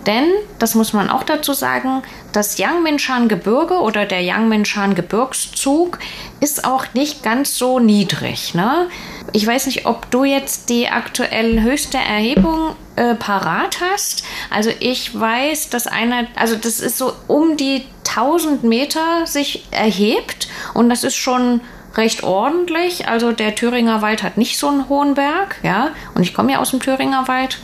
Denn, 0.06 0.24
das 0.58 0.74
muss 0.74 0.92
man 0.92 1.08
auch 1.08 1.22
dazu 1.22 1.52
sagen, 1.52 2.02
das 2.32 2.58
Yangmingshan 2.58 3.28
Gebirge 3.28 3.80
oder 3.80 4.04
der 4.06 4.22
Yangmingshan 4.22 4.94
Gebirgszug 4.94 5.98
ist 6.40 6.64
auch 6.64 6.86
nicht 6.94 7.22
ganz 7.22 7.56
so 7.56 7.78
niedrig. 7.78 8.54
Ne? 8.54 8.88
Ich 9.32 9.46
weiß 9.46 9.66
nicht, 9.66 9.86
ob 9.86 10.10
du 10.10 10.24
jetzt 10.24 10.68
die 10.68 10.88
aktuell 10.88 11.62
höchste 11.62 11.98
Erhebung 11.98 12.74
äh, 12.96 13.14
parat 13.14 13.78
hast. 13.80 14.24
Also 14.50 14.70
ich 14.80 15.18
weiß, 15.18 15.70
dass 15.70 15.86
einer, 15.86 16.26
also 16.36 16.56
das 16.56 16.80
ist 16.80 16.98
so 16.98 17.12
um 17.28 17.56
die 17.56 17.84
1000 18.08 18.64
Meter 18.64 19.26
sich 19.26 19.64
erhebt 19.70 20.48
und 20.74 20.90
das 20.90 21.04
ist 21.04 21.16
schon 21.16 21.60
recht 21.96 22.22
ordentlich. 22.22 23.08
Also 23.08 23.32
der 23.32 23.54
Thüringer 23.54 24.02
Wald 24.02 24.22
hat 24.22 24.36
nicht 24.36 24.58
so 24.58 24.68
einen 24.68 24.88
hohen 24.88 25.14
Berg, 25.14 25.56
ja. 25.62 25.90
Und 26.14 26.22
ich 26.22 26.34
komme 26.34 26.52
ja 26.52 26.58
aus 26.58 26.70
dem 26.70 26.80
Thüringer 26.80 27.28
Wald. 27.28 27.58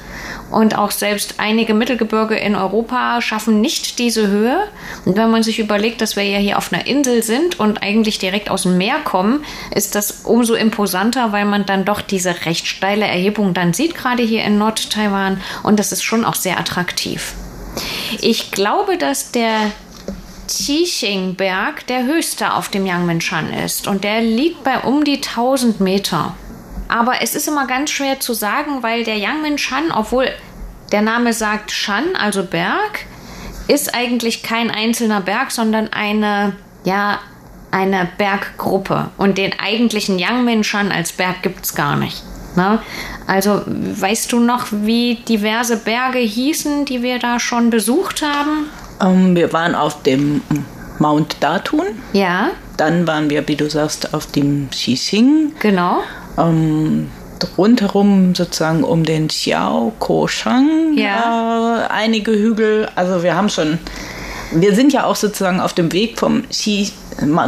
Und 0.51 0.77
auch 0.79 0.91
selbst 0.91 1.35
einige 1.39 1.75
Mittelgebirge 1.75 2.37
in 2.37 2.55
Europa 2.55 3.21
schaffen 3.21 3.61
nicht 3.61 3.99
diese 3.99 4.29
Höhe. 4.29 4.69
Und 5.05 5.17
wenn 5.17 5.31
man 5.31 5.43
sich 5.43 5.59
überlegt, 5.59 6.01
dass 6.01 6.17
wir 6.17 6.25
ja 6.25 6.39
hier 6.39 6.59
auf 6.59 6.73
einer 6.73 6.87
Insel 6.87 7.23
sind 7.23 7.61
und 7.61 7.83
eigentlich 7.83 8.19
direkt 8.19 8.51
aus 8.51 8.63
dem 8.63 8.79
Meer 8.79 8.99
kommen, 9.05 9.45
ist 9.75 9.95
das 9.95 10.23
umso 10.25 10.55
imposanter, 10.55 11.33
weil 11.33 11.45
man 11.45 11.67
dann 11.67 11.85
doch 11.85 12.01
diese 12.01 12.47
recht 12.47 12.67
steile 12.67 13.07
Erhebung 13.07 13.53
dann 13.53 13.75
sieht, 13.75 13.95
gerade 13.95 14.23
hier 14.23 14.45
in 14.45 14.59
Nord-Taiwan. 14.59 15.41
Und 15.63 15.79
das 15.79 15.93
ist 15.93 16.03
schon 16.03 16.25
auch 16.25 16.35
sehr 16.35 16.59
attraktiv. 16.59 17.35
Ich 18.21 18.51
glaube, 18.51 18.97
dass 18.97 19.31
der 19.31 19.73
Qixing-Berg 20.49 21.87
der 21.87 22.05
höchste 22.05 22.55
auf 22.55 22.69
dem 22.71 22.87
Yangmingshan 22.87 23.53
ist 23.53 23.87
und 23.87 24.03
der 24.03 24.23
liegt 24.23 24.65
bei 24.65 24.79
um 24.79 25.05
die 25.05 25.17
1000 25.17 25.81
Meter. 25.81 26.35
Aber 26.89 27.23
es 27.23 27.35
ist 27.35 27.49
immer 27.49 27.67
ganz 27.67 27.91
schwer 27.91 28.21
zu 28.21 28.33
sagen, 28.33 28.83
weil 28.83 29.05
der 29.05 29.17
Yangmingshan, 29.17 29.91
obwohl 29.93 30.29
der 30.91 31.03
Name 31.03 31.33
sagt 31.33 31.71
Shan, 31.71 32.17
also 32.19 32.45
Berg, 32.45 33.07
ist 33.69 33.95
eigentlich 33.95 34.43
kein 34.43 34.71
einzelner 34.71 35.21
Berg, 35.21 35.51
sondern 35.51 35.89
eine, 35.93 36.55
ja, 36.85 37.21
eine 37.71 38.09
Berggruppe. 38.17 39.11
Und 39.19 39.37
den 39.37 39.53
eigentlichen 39.59 40.19
Yangmingshan 40.19 40.91
als 40.91 41.13
Berg 41.13 41.43
gibt 41.43 41.67
es 41.67 41.75
gar 41.75 41.97
nicht. 41.97 42.23
Ne? 42.57 42.81
Also 43.27 43.63
weißt 43.67 44.33
du 44.33 44.41
noch, 44.41 44.67
wie 44.71 45.17
diverse 45.29 45.77
Berge 45.77 46.19
hießen, 46.19 46.87
die 46.87 47.03
wir 47.03 47.19
da 47.19 47.39
schon 47.39 47.69
besucht 47.69 48.23
haben? 48.23 48.71
Ähm, 49.01 49.37
wir 49.37 49.53
waren 49.53 49.75
auf 49.75 50.03
dem 50.03 50.43
Mount 50.99 51.37
Datun, 51.41 51.87
Ja, 52.13 52.51
dann 52.77 53.07
waren 53.07 53.29
wir, 53.29 53.47
wie 53.47 53.57
du 53.57 53.69
sagst, 53.69 54.15
auf 54.15 54.27
dem 54.27 54.69
Xixing, 54.71 55.53
genau. 55.61 56.01
Ähm, 56.39 57.11
rundherum 57.57 58.35
sozusagen 58.35 58.85
um 58.85 59.05
den 59.05 59.29
Xiao 59.29 59.93
Koshang 59.99 60.95
Ja. 60.97 61.87
äh, 61.87 61.93
einige 61.93 62.33
Hügel. 62.33 62.89
Also 62.95 63.23
wir 63.23 63.35
haben 63.37 63.49
schon, 63.49 63.79
wir 64.53 64.75
sind 64.75 64.93
ja 64.93 65.05
auch 65.05 65.17
sozusagen 65.17 65.61
auf 65.61 65.73
dem 65.73 65.93
Weg 65.93 66.19
vom 66.19 66.49
Xi, 66.49 66.91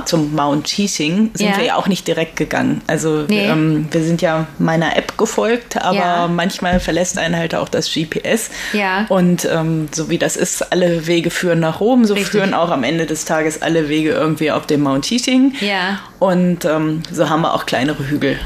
zum 0.04 0.34
Mount 0.34 0.64
Xixing 0.64 1.30
sind 1.34 1.50
Ja. 1.50 1.56
wir 1.56 1.64
ja 1.64 1.74
auch 1.76 1.86
nicht 1.86 2.06
direkt 2.08 2.34
gegangen. 2.34 2.82
Also 2.88 3.24
Nee. 3.28 3.46
ähm, 3.46 3.86
wir 3.92 4.02
sind 4.02 4.20
ja 4.20 4.48
meiner 4.58 4.96
App 4.96 5.16
gefolgt, 5.16 5.76
aber 5.80 5.94
Ja. 5.96 6.28
manchmal 6.28 6.80
verlässt 6.80 7.18
einen 7.18 7.36
halt 7.36 7.54
auch 7.54 7.68
das 7.68 7.88
GPS. 7.92 8.50
Ja. 8.72 9.06
Und 9.08 9.48
ähm, 9.48 9.88
so 9.92 10.10
wie 10.10 10.18
das 10.18 10.34
ist, 10.36 10.72
alle 10.72 11.06
Wege 11.06 11.30
führen 11.30 11.60
nach 11.60 11.78
Rom, 11.78 12.04
so 12.04 12.14
Richtig. 12.14 12.32
führen 12.32 12.52
auch 12.52 12.70
am 12.70 12.82
Ende 12.82 13.06
des 13.06 13.24
Tages 13.26 13.62
alle 13.62 13.88
Wege 13.88 14.10
irgendwie 14.10 14.50
auf 14.50 14.66
dem 14.66 14.82
Mount 14.82 15.04
Xixing. 15.04 15.54
Ja. 15.60 16.00
Und 16.18 16.64
ähm, 16.64 17.02
so 17.12 17.28
haben 17.30 17.42
wir 17.42 17.54
auch 17.54 17.64
kleinere 17.66 18.08
Hügel 18.08 18.38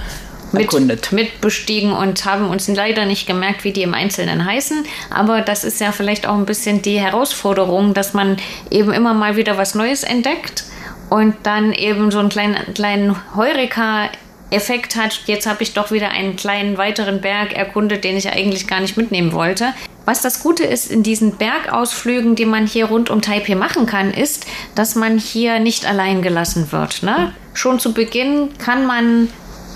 erkundet. 0.56 1.12
Mit 1.12 1.40
bestiegen 1.40 1.92
und 1.92 2.24
haben 2.24 2.48
uns 2.48 2.68
leider 2.68 3.06
nicht 3.06 3.26
gemerkt, 3.26 3.64
wie 3.64 3.72
die 3.72 3.82
im 3.82 3.94
Einzelnen 3.94 4.44
heißen. 4.44 4.84
Aber 5.10 5.40
das 5.40 5.64
ist 5.64 5.80
ja 5.80 5.92
vielleicht 5.92 6.26
auch 6.26 6.34
ein 6.34 6.46
bisschen 6.46 6.82
die 6.82 7.00
Herausforderung, 7.00 7.94
dass 7.94 8.14
man 8.14 8.36
eben 8.70 8.92
immer 8.92 9.14
mal 9.14 9.36
wieder 9.36 9.56
was 9.56 9.74
Neues 9.74 10.02
entdeckt 10.02 10.64
und 11.10 11.34
dann 11.42 11.72
eben 11.72 12.10
so 12.10 12.18
einen 12.18 12.28
kleinen, 12.28 12.74
kleinen 12.74 13.16
Heureka 13.36 14.10
Effekt 14.50 14.96
hat, 14.96 15.22
jetzt 15.26 15.46
habe 15.46 15.62
ich 15.62 15.74
doch 15.74 15.90
wieder 15.90 16.10
einen 16.10 16.36
kleinen 16.36 16.78
weiteren 16.78 17.20
Berg 17.20 17.52
erkundet, 17.52 18.04
den 18.04 18.16
ich 18.16 18.30
eigentlich 18.30 18.66
gar 18.66 18.80
nicht 18.80 18.96
mitnehmen 18.96 19.32
wollte. 19.32 19.74
Was 20.04 20.20
das 20.20 20.42
Gute 20.42 20.64
ist 20.64 20.90
in 20.90 21.02
diesen 21.02 21.36
Bergausflügen, 21.36 22.36
die 22.36 22.44
man 22.44 22.66
hier 22.66 22.86
rund 22.86 23.10
um 23.10 23.22
Taipei 23.22 23.54
machen 23.54 23.86
kann, 23.86 24.12
ist, 24.12 24.46
dass 24.74 24.94
man 24.94 25.18
hier 25.18 25.58
nicht 25.58 25.86
allein 25.86 26.22
gelassen 26.22 26.70
wird. 26.72 27.02
Ne? 27.02 27.32
Schon 27.54 27.80
zu 27.80 27.94
Beginn 27.94 28.50
kann 28.58 28.86
man 28.86 29.28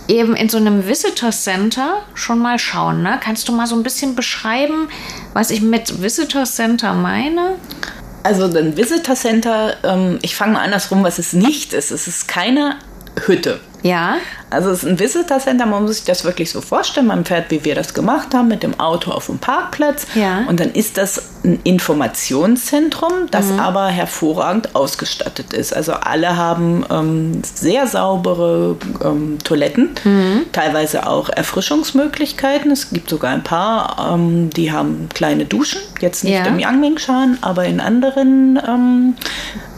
eben 0.09 0.35
in 0.35 0.49
so 0.49 0.57
einem 0.57 0.87
Visitor 0.87 1.31
Center 1.31 2.03
schon 2.15 2.39
mal 2.39 2.59
schauen. 2.59 3.03
Ne? 3.03 3.21
Kannst 3.23 3.49
du 3.49 3.53
mal 3.53 3.67
so 3.67 3.77
ein 3.77 3.83
bisschen 3.83 4.17
beschreiben, 4.17 4.89
was 5.35 5.51
ich 5.51 5.61
mit 5.61 6.03
Visitor 6.03 6.45
Center 6.45 6.95
meine? 6.95 7.57
Also 8.23 8.45
ein 8.45 8.77
Visitor 8.77 9.15
Center, 9.15 9.77
ähm, 9.85 10.19
ich 10.23 10.35
fange 10.35 10.55
mal 10.55 10.63
andersrum, 10.63 11.05
was 11.05 11.19
es 11.19 11.33
nicht 11.35 11.73
ist. 11.73 11.91
Es 11.91 12.09
ist 12.09 12.27
keine 12.27 12.77
Hütte. 13.27 13.61
Ja. 13.83 14.17
Also 14.51 14.71
es 14.71 14.83
ist 14.83 14.89
ein 14.89 14.99
Visitor 14.99 15.39
Center, 15.39 15.67
man 15.67 15.83
muss 15.85 15.97
sich 15.97 16.05
das 16.05 16.25
wirklich 16.25 16.51
so 16.51 16.61
vorstellen. 16.61 17.07
Man 17.07 17.25
fährt, 17.25 17.51
wie 17.51 17.65
wir 17.65 17.75
das 17.75 17.95
gemacht 17.95 18.35
haben, 18.35 18.49
mit 18.49 18.63
dem 18.63 18.79
Auto 18.81 19.11
auf 19.11 19.27
dem 19.27 19.39
Parkplatz. 19.39 20.07
Ja. 20.15 20.45
Und 20.49 20.59
dann 20.61 20.73
ist 20.73 20.97
das 20.99 21.23
ein 21.45 21.61
Informationszentrum, 21.65 23.13
das 23.31 23.47
Mhm. 23.47 23.61
aber 23.61 23.87
hervorragend 23.89 24.75
ausgestattet 24.75 25.53
ist. 25.53 25.75
Also 25.75 25.93
alle 25.93 26.37
haben 26.37 26.85
ähm, 26.91 27.43
sehr 27.45 27.87
saubere 27.87 28.77
ähm, 29.05 29.39
Toiletten, 29.45 29.91
Mhm. 30.05 30.43
teilweise 30.53 31.07
auch 31.07 31.29
Erfrischungsmöglichkeiten. 31.29 32.71
Es 32.71 32.91
gibt 32.91 33.09
sogar 33.11 33.31
ein 33.33 33.45
paar, 33.45 34.13
ähm, 34.15 34.51
die 34.51 34.73
haben 34.73 35.09
kleine 35.15 35.45
Duschen. 35.45 35.81
Jetzt 36.01 36.25
nicht 36.25 36.35
Ja. 36.35 36.45
im 36.47 36.59
Yangmingshan, 36.59 37.39
aber 37.43 37.65
in 37.67 37.81
anderen 37.81 38.59
ähm, 38.67 39.15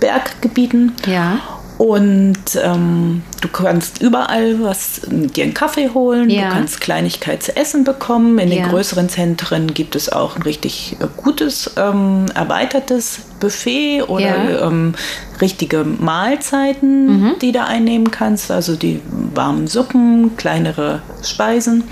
Berggebieten. 0.00 0.92
Ja. 1.06 1.38
Und 1.80 2.36
ähm, 2.62 3.22
du 3.40 3.48
kannst 3.48 4.02
überall 4.02 4.62
was, 4.62 5.00
dir 5.10 5.44
einen 5.44 5.54
Kaffee 5.54 5.88
holen, 5.94 6.28
Ja. 6.28 6.48
du 6.48 6.54
kannst 6.54 6.82
Kleinigkeit 6.82 7.42
zu 7.42 7.56
essen 7.56 7.84
bekommen. 7.84 8.38
In 8.38 8.52
Ja. 8.52 8.64
den 8.64 8.68
größeren 8.70 9.08
Zentren 9.08 9.72
gibt 9.72 9.96
es 9.96 10.12
auch 10.12 10.36
ein 10.36 10.42
richtig 10.42 10.98
äh, 11.00 11.06
gutes, 11.16 11.70
ähm, 11.78 12.26
erweitertes 12.34 13.20
Buffet 13.40 14.02
oder 14.02 14.20
Ja. 14.50 14.68
Mhm. 14.68 14.72
ähm, 14.90 14.94
richtige 15.40 15.84
Mahlzeiten, 15.84 17.36
die 17.40 17.50
du 17.52 17.64
einnehmen 17.64 18.10
kannst. 18.10 18.50
Also 18.50 18.76
die 18.76 19.00
warmen 19.34 19.66
Suppen, 19.66 20.36
kleinere 20.36 21.00
Speisen. 21.24 21.84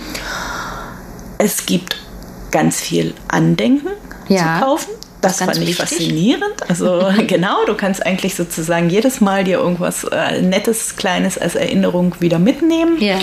Es 1.38 1.64
gibt 1.64 1.96
ganz 2.50 2.78
viel 2.78 3.14
Andenken 3.28 3.88
zu 4.28 4.34
kaufen. 4.60 4.90
Das, 5.28 5.38
fand 5.38 5.56
ich 5.56 5.68
wichtig. 5.68 5.76
faszinierend. 5.76 6.68
Also 6.68 7.06
genau, 7.26 7.64
du 7.66 7.74
kannst 7.74 8.04
eigentlich 8.04 8.34
sozusagen 8.34 8.90
jedes 8.90 9.20
Mal 9.20 9.44
dir 9.44 9.58
irgendwas 9.58 10.04
äh, 10.04 10.42
Nettes, 10.42 10.96
Kleines 10.96 11.38
als 11.38 11.54
Erinnerung 11.54 12.14
wieder 12.20 12.38
mitnehmen. 12.38 13.00
Ja. 13.00 13.18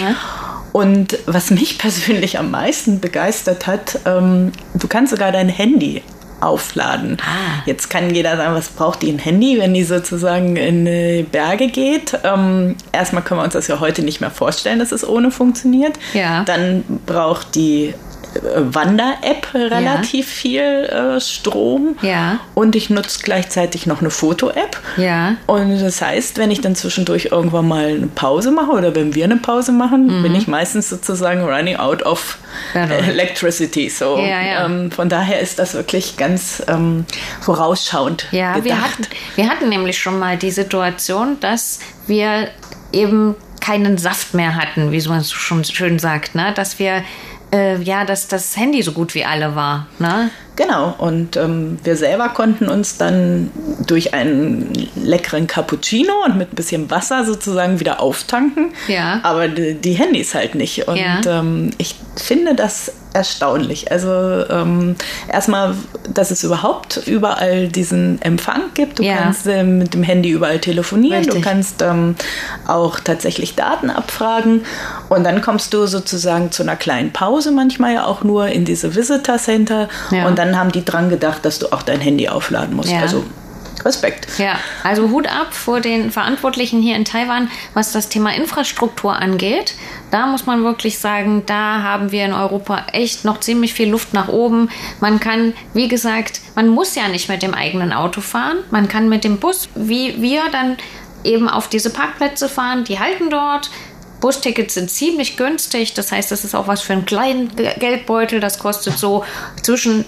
Und 0.72 1.18
was 1.26 1.52
mich 1.52 1.78
persönlich 1.78 2.38
am 2.38 2.52
meisten 2.52 3.00
begeistert 3.00 3.68
hat, 3.68 4.00
ähm, 4.06 4.52
du 4.74 4.88
kannst 4.88 5.12
sogar 5.12 5.32
dein 5.32 5.50
Handy 5.50 6.04
aufladen. 6.42 7.18
Ah. 7.22 7.64
Jetzt 7.66 7.90
kann 7.90 8.14
jeder 8.14 8.38
sagen, 8.38 8.54
was 8.56 8.70
braucht 8.70 9.02
die 9.02 9.10
ein 9.10 9.20
Handy, 9.20 9.58
wenn 9.60 9.74
die 9.74 9.84
sozusagen 9.84 10.56
in 10.58 10.86
die 10.86 11.24
Berge 11.24 11.68
geht? 11.68 12.18
Ähm, 12.24 12.76
erstmal 12.92 13.24
können 13.24 13.40
wir 13.40 13.44
uns 13.46 13.54
das 13.54 13.68
ja 13.68 13.80
heute 13.80 14.04
nicht 14.04 14.22
mehr 14.22 14.32
vorstellen, 14.32 14.80
dass 14.80 14.92
es 14.92 15.08
ohne 15.08 15.32
funktioniert. 15.32 15.98
Ja. 16.14 16.44
Dann 16.44 16.84
braucht 17.06 17.56
die 17.56 17.94
Wander-App 18.42 19.54
relativ 19.54 20.28
viel 20.28 20.62
äh, 20.62 21.20
Strom. 21.20 21.98
Ja. 22.02 22.40
Und 22.54 22.76
ich 22.76 22.90
nutze 22.90 23.20
gleichzeitig 23.24 23.86
noch 23.86 24.02
eine 24.02 24.10
Foto-App. 24.10 24.80
Ja. 24.98 25.36
Und 25.46 25.80
das 25.80 26.02
heißt, 26.02 26.38
wenn 26.38 26.52
ich 26.52 26.62
dann 26.62 26.76
zwischendurch 26.76 27.30
irgendwann 27.32 27.68
mal 27.68 27.88
eine 27.88 28.08
Pause 28.08 28.52
mache 28.52 28.72
oder 28.72 28.96
wenn 28.96 29.16
wir 29.16 29.26
eine 29.26 29.38
Pause 29.38 29.72
machen, 29.72 30.22
bin 30.22 30.36
ich 30.36 30.48
meistens 30.48 30.90
sozusagen 30.90 31.42
running 31.44 31.76
out 31.78 32.04
of 32.04 32.38
Mhm. 32.74 32.80
Ja, 32.80 32.86
electricity. 33.10 33.90
So, 33.90 34.18
Ja, 34.18 34.42
ja. 34.42 34.66
Ähm, 34.66 34.92
von 34.92 35.10
daher 35.10 35.40
ist 35.40 35.60
das 35.60 35.74
wirklich 35.74 36.18
ganz 36.18 36.64
ähm, 36.68 37.06
vorausschauend. 37.42 38.28
Ja, 38.32 38.56
wir 38.56 38.62
gedacht. 38.64 38.82
hatten, 38.82 39.08
wir 39.36 39.50
hatten 39.50 39.70
nämlich 39.70 39.98
schon 39.98 40.20
mal 40.20 40.38
die 40.38 40.52
Situation, 40.52 41.38
dass 41.40 41.80
wir 42.08 42.50
eben 42.92 43.36
keinen 43.62 43.98
Saft 43.98 44.34
mehr 44.34 44.56
hatten, 44.56 44.92
wie 44.92 45.08
man 45.08 45.20
es 45.20 45.32
schon 45.32 45.64
schön 45.64 45.98
sagt, 45.98 46.36
ne? 46.36 46.54
dass 46.56 46.78
wir 46.78 47.04
äh, 47.56 47.82
ja, 47.82 48.06
dass 48.06 48.28
das 48.28 48.56
Handy 48.58 48.82
so 48.82 48.92
gut 48.92 49.16
wie 49.16 49.24
alle 49.26 49.56
war. 49.56 49.88
Ne? 50.00 50.30
Genau, 50.56 50.96
und 50.98 51.36
ähm, 51.36 51.78
wir 51.84 51.96
selber 51.98 52.30
konnten 52.30 52.70
uns 52.70 52.98
dann 52.98 53.52
durch 53.86 54.14
einen 54.14 54.72
leckeren 54.96 55.48
Cappuccino 55.48 56.14
und 56.26 56.38
mit 56.38 56.54
ein 56.54 56.56
bisschen 56.56 56.90
Wasser 56.90 57.26
sozusagen 57.26 57.80
wieder 57.82 58.00
auftanken. 58.02 58.72
Ja. 58.88 59.20
Aber 59.24 59.48
die, 59.50 59.74
die 59.76 59.94
Handys 59.94 60.34
halt 60.34 60.56
nicht. 60.56 60.88
Und 60.88 60.96
Ja. 60.98 61.20
ähm, 61.28 61.72
ich 61.78 61.96
finde 62.16 62.56
das 62.56 62.92
erstaunlich. 63.16 63.92
Also 63.92 64.10
ähm, 64.10 64.96
erstmal, 65.32 65.74
dass 66.14 66.30
es 66.32 66.44
überhaupt 66.44 66.98
überall 67.08 67.70
diesen 67.70 68.22
Empfang 68.22 68.62
gibt. 68.74 69.00
Du 69.00 69.04
Ja. 69.04 69.16
kannst 69.18 69.48
äh, 69.48 69.64
mit 69.64 69.94
dem 69.94 70.04
Handy 70.04 70.30
überall 70.30 70.60
telefonieren, 70.60 71.20
Richtig. 71.20 71.36
du 71.36 71.42
kannst 71.42 71.82
ähm, 71.82 72.16
auch 72.68 73.00
tatsächlich 73.00 73.56
Daten 73.56 73.90
abfragen 73.90 74.62
und 75.10 75.24
dann 75.24 75.42
kommst 75.42 75.74
du 75.74 75.88
sozusagen 75.88 76.52
zu 76.52 76.64
einer 76.64 76.76
kleinen 76.76 77.12
Pause 77.14 77.52
manchmal 77.52 77.94
ja 77.94 78.06
auch 78.06 78.24
nur 78.24 78.48
in 78.48 78.66
diese 78.66 78.94
Visitor 78.96 79.38
Center 79.38 79.88
Ja. 80.12 80.28
und 80.28 80.38
dann 80.38 80.60
haben 80.60 80.72
die 80.72 80.84
dran 80.84 81.10
gedacht, 81.10 81.46
dass 81.46 81.60
du 81.60 81.72
auch 81.72 81.82
dein 81.82 82.02
Handy 82.02 82.28
aufladen 82.28 82.76
musst. 82.76 82.92
Ja. 82.92 83.00
Also 83.00 83.24
Respekt. 83.84 84.28
Ja, 84.38 84.58
also 84.84 85.10
Hut 85.10 85.28
ab 85.28 85.54
vor 85.54 85.82
den 85.82 86.12
Verantwortlichen 86.12 86.82
hier 86.82 86.96
in 86.96 87.04
Taiwan, 87.04 87.50
was 87.74 87.92
das 87.92 88.10
Thema 88.10 88.34
Infrastruktur 88.36 89.16
angeht. 89.16 89.74
Da 90.12 90.28
muss 90.28 90.46
man 90.46 90.64
wirklich 90.64 91.00
sagen, 91.00 91.44
da 91.46 91.82
haben 91.82 92.12
wir 92.12 92.24
in 92.26 92.34
Europa 92.34 92.86
echt 92.94 93.26
noch 93.26 93.40
ziemlich 93.40 93.74
viel 93.74 93.90
Luft 93.90 94.14
nach 94.14 94.28
oben. 94.28 94.70
Man 95.02 95.20
kann, 95.20 95.54
wie 95.74 95.88
gesagt, 95.88 96.42
man 96.56 96.70
muss 96.70 96.96
ja 96.96 97.08
nicht 97.08 97.28
mit 97.28 97.42
dem 97.42 97.54
eigenen 97.54 97.92
Auto 97.92 98.22
fahren. 98.22 98.60
Man 98.72 98.88
kann 98.88 99.10
mit 99.10 99.24
dem 99.24 99.38
Bus, 99.40 99.68
wie 99.76 100.22
wir, 100.22 100.44
dann 100.52 100.78
eben 101.24 101.50
auf 101.50 101.68
diese 101.68 101.90
Parkplätze 101.90 102.48
fahren. 102.48 102.84
Die 102.84 103.00
halten 103.00 103.30
dort. 103.30 103.72
Bustickets 104.22 104.76
sind 104.76 104.90
ziemlich 104.90 105.38
günstig. 105.38 105.94
Das 105.94 106.12
heißt, 106.12 106.32
das 106.32 106.46
ist 106.46 106.56
auch 106.56 106.68
was 106.68 106.82
für 106.82 106.94
einen 106.94 107.06
kleinen 107.06 107.56
Ge- 107.56 107.78
Geldbeutel. 107.78 108.40
Das 108.40 108.60
kostet 108.60 108.98
so 108.98 109.24
zwischen 109.62 110.06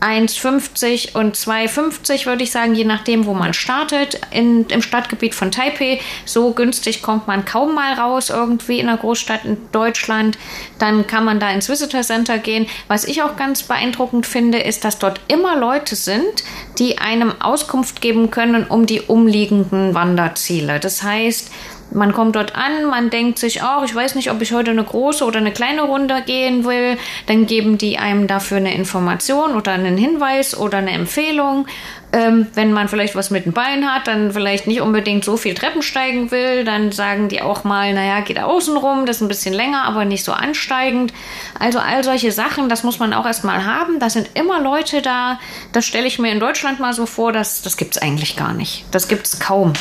1,50 0.00 1.16
und 1.16 1.36
2,50 1.36 2.26
würde 2.26 2.42
ich 2.42 2.50
sagen, 2.50 2.74
je 2.74 2.84
nachdem, 2.84 3.26
wo 3.26 3.34
man 3.34 3.54
startet. 3.54 4.20
In, 4.30 4.66
Im 4.66 4.82
Stadtgebiet 4.82 5.34
von 5.34 5.50
Taipei, 5.50 6.00
so 6.24 6.52
günstig 6.52 7.02
kommt 7.02 7.26
man 7.26 7.44
kaum 7.44 7.74
mal 7.74 7.94
raus 7.94 8.30
irgendwie 8.30 8.78
in 8.78 8.88
einer 8.88 8.98
Großstadt 8.98 9.44
in 9.44 9.56
Deutschland. 9.72 10.38
Dann 10.78 11.06
kann 11.06 11.24
man 11.24 11.40
da 11.40 11.50
ins 11.50 11.68
Visitor 11.68 12.02
Center 12.02 12.38
gehen. 12.38 12.66
Was 12.88 13.04
ich 13.04 13.22
auch 13.22 13.36
ganz 13.36 13.62
beeindruckend 13.62 14.26
finde, 14.26 14.58
ist, 14.58 14.84
dass 14.84 14.98
dort 14.98 15.20
immer 15.28 15.56
Leute 15.56 15.96
sind, 15.96 16.44
die 16.78 16.98
einem 16.98 17.32
Auskunft 17.40 18.00
geben 18.00 18.30
können 18.30 18.64
um 18.64 18.86
die 18.86 19.00
umliegenden 19.00 19.94
Wanderziele. 19.94 20.80
Das 20.80 21.02
heißt, 21.02 21.50
man 21.96 22.12
kommt 22.12 22.36
dort 22.36 22.54
an, 22.54 22.84
man 22.84 23.08
denkt 23.08 23.38
sich 23.38 23.62
auch, 23.62 23.82
ich 23.82 23.94
weiß 23.94 24.14
nicht, 24.16 24.30
ob 24.30 24.42
ich 24.42 24.52
heute 24.52 24.70
eine 24.70 24.84
große 24.84 25.24
oder 25.24 25.38
eine 25.38 25.52
kleine 25.52 25.82
Runde 25.82 26.22
gehen 26.26 26.64
will. 26.64 26.98
Dann 27.26 27.46
geben 27.46 27.78
die 27.78 27.98
einem 27.98 28.26
dafür 28.26 28.58
eine 28.58 28.74
Information 28.74 29.54
oder 29.54 29.72
einen 29.72 29.96
Hinweis 29.96 30.56
oder 30.56 30.78
eine 30.78 30.90
Empfehlung. 30.90 31.66
Ähm, 32.12 32.46
wenn 32.54 32.72
man 32.72 32.88
vielleicht 32.88 33.16
was 33.16 33.30
mit 33.30 33.46
dem 33.46 33.52
Bein 33.52 33.90
hat, 33.90 34.06
dann 34.06 34.32
vielleicht 34.32 34.66
nicht 34.66 34.80
unbedingt 34.80 35.24
so 35.24 35.36
viel 35.36 35.54
Treppen 35.54 35.82
steigen 35.82 36.30
will, 36.30 36.64
dann 36.64 36.92
sagen 36.92 37.28
die 37.28 37.42
auch 37.42 37.64
mal, 37.64 37.92
naja, 37.94 38.20
geht 38.20 38.38
außen 38.38 38.76
rum, 38.76 39.06
das 39.06 39.16
ist 39.16 39.22
ein 39.22 39.28
bisschen 39.28 39.54
länger, 39.54 39.84
aber 39.84 40.04
nicht 40.04 40.22
so 40.22 40.32
ansteigend. 40.32 41.12
Also 41.58 41.78
all 41.78 42.04
solche 42.04 42.30
Sachen, 42.30 42.68
das 42.68 42.84
muss 42.84 42.98
man 42.98 43.14
auch 43.14 43.26
erstmal 43.26 43.64
haben. 43.64 43.98
Da 44.00 44.10
sind 44.10 44.30
immer 44.34 44.60
Leute 44.60 45.00
da. 45.00 45.40
Das 45.72 45.86
stelle 45.86 46.06
ich 46.06 46.18
mir 46.18 46.30
in 46.30 46.40
Deutschland 46.40 46.78
mal 46.78 46.92
so 46.92 47.06
vor, 47.06 47.32
dass, 47.32 47.62
das 47.62 47.76
gibt 47.78 47.96
es 47.96 48.02
eigentlich 48.02 48.36
gar 48.36 48.52
nicht. 48.52 48.84
Das 48.92 49.08
gibt 49.08 49.26
es 49.26 49.40
kaum. 49.40 49.72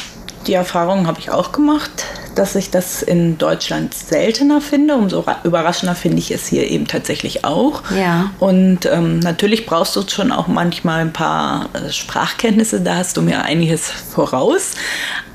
Die 0.48 0.54
Erfahrung 0.54 1.08
habe 1.08 1.20
ich 1.20 1.32
auch 1.32 1.52
gemacht, 1.52 2.06
dass 2.36 2.56
ich 2.56 2.70
das 2.70 3.02
in 3.02 3.38
Deutschland 3.38 3.94
seltener 3.94 4.62
finde. 4.62 4.96
Umso 4.96 5.22
ra- 5.22 5.40
überraschender 5.44 5.96
finde 5.96 6.20
ich 6.20 6.30
es 6.32 6.48
hier 6.48 6.70
eben 6.70 6.86
tatsächlich 6.86 7.46
auch. 7.46 7.82
Ja. 7.98 8.30
Und 8.40 8.86
ähm, 8.86 9.20
natürlich 9.20 9.66
brauchst 9.66 9.96
du 9.96 10.04
schon 10.08 10.32
auch 10.32 10.48
manchmal 10.48 11.00
ein 11.02 11.14
paar 11.14 11.70
äh, 11.74 11.92
Sprachkenntnisse, 11.92 12.82
da 12.82 12.98
hast 12.98 13.18
du 13.18 13.22
mir 13.22 13.44
einiges 13.44 13.90
voraus. 13.90 14.72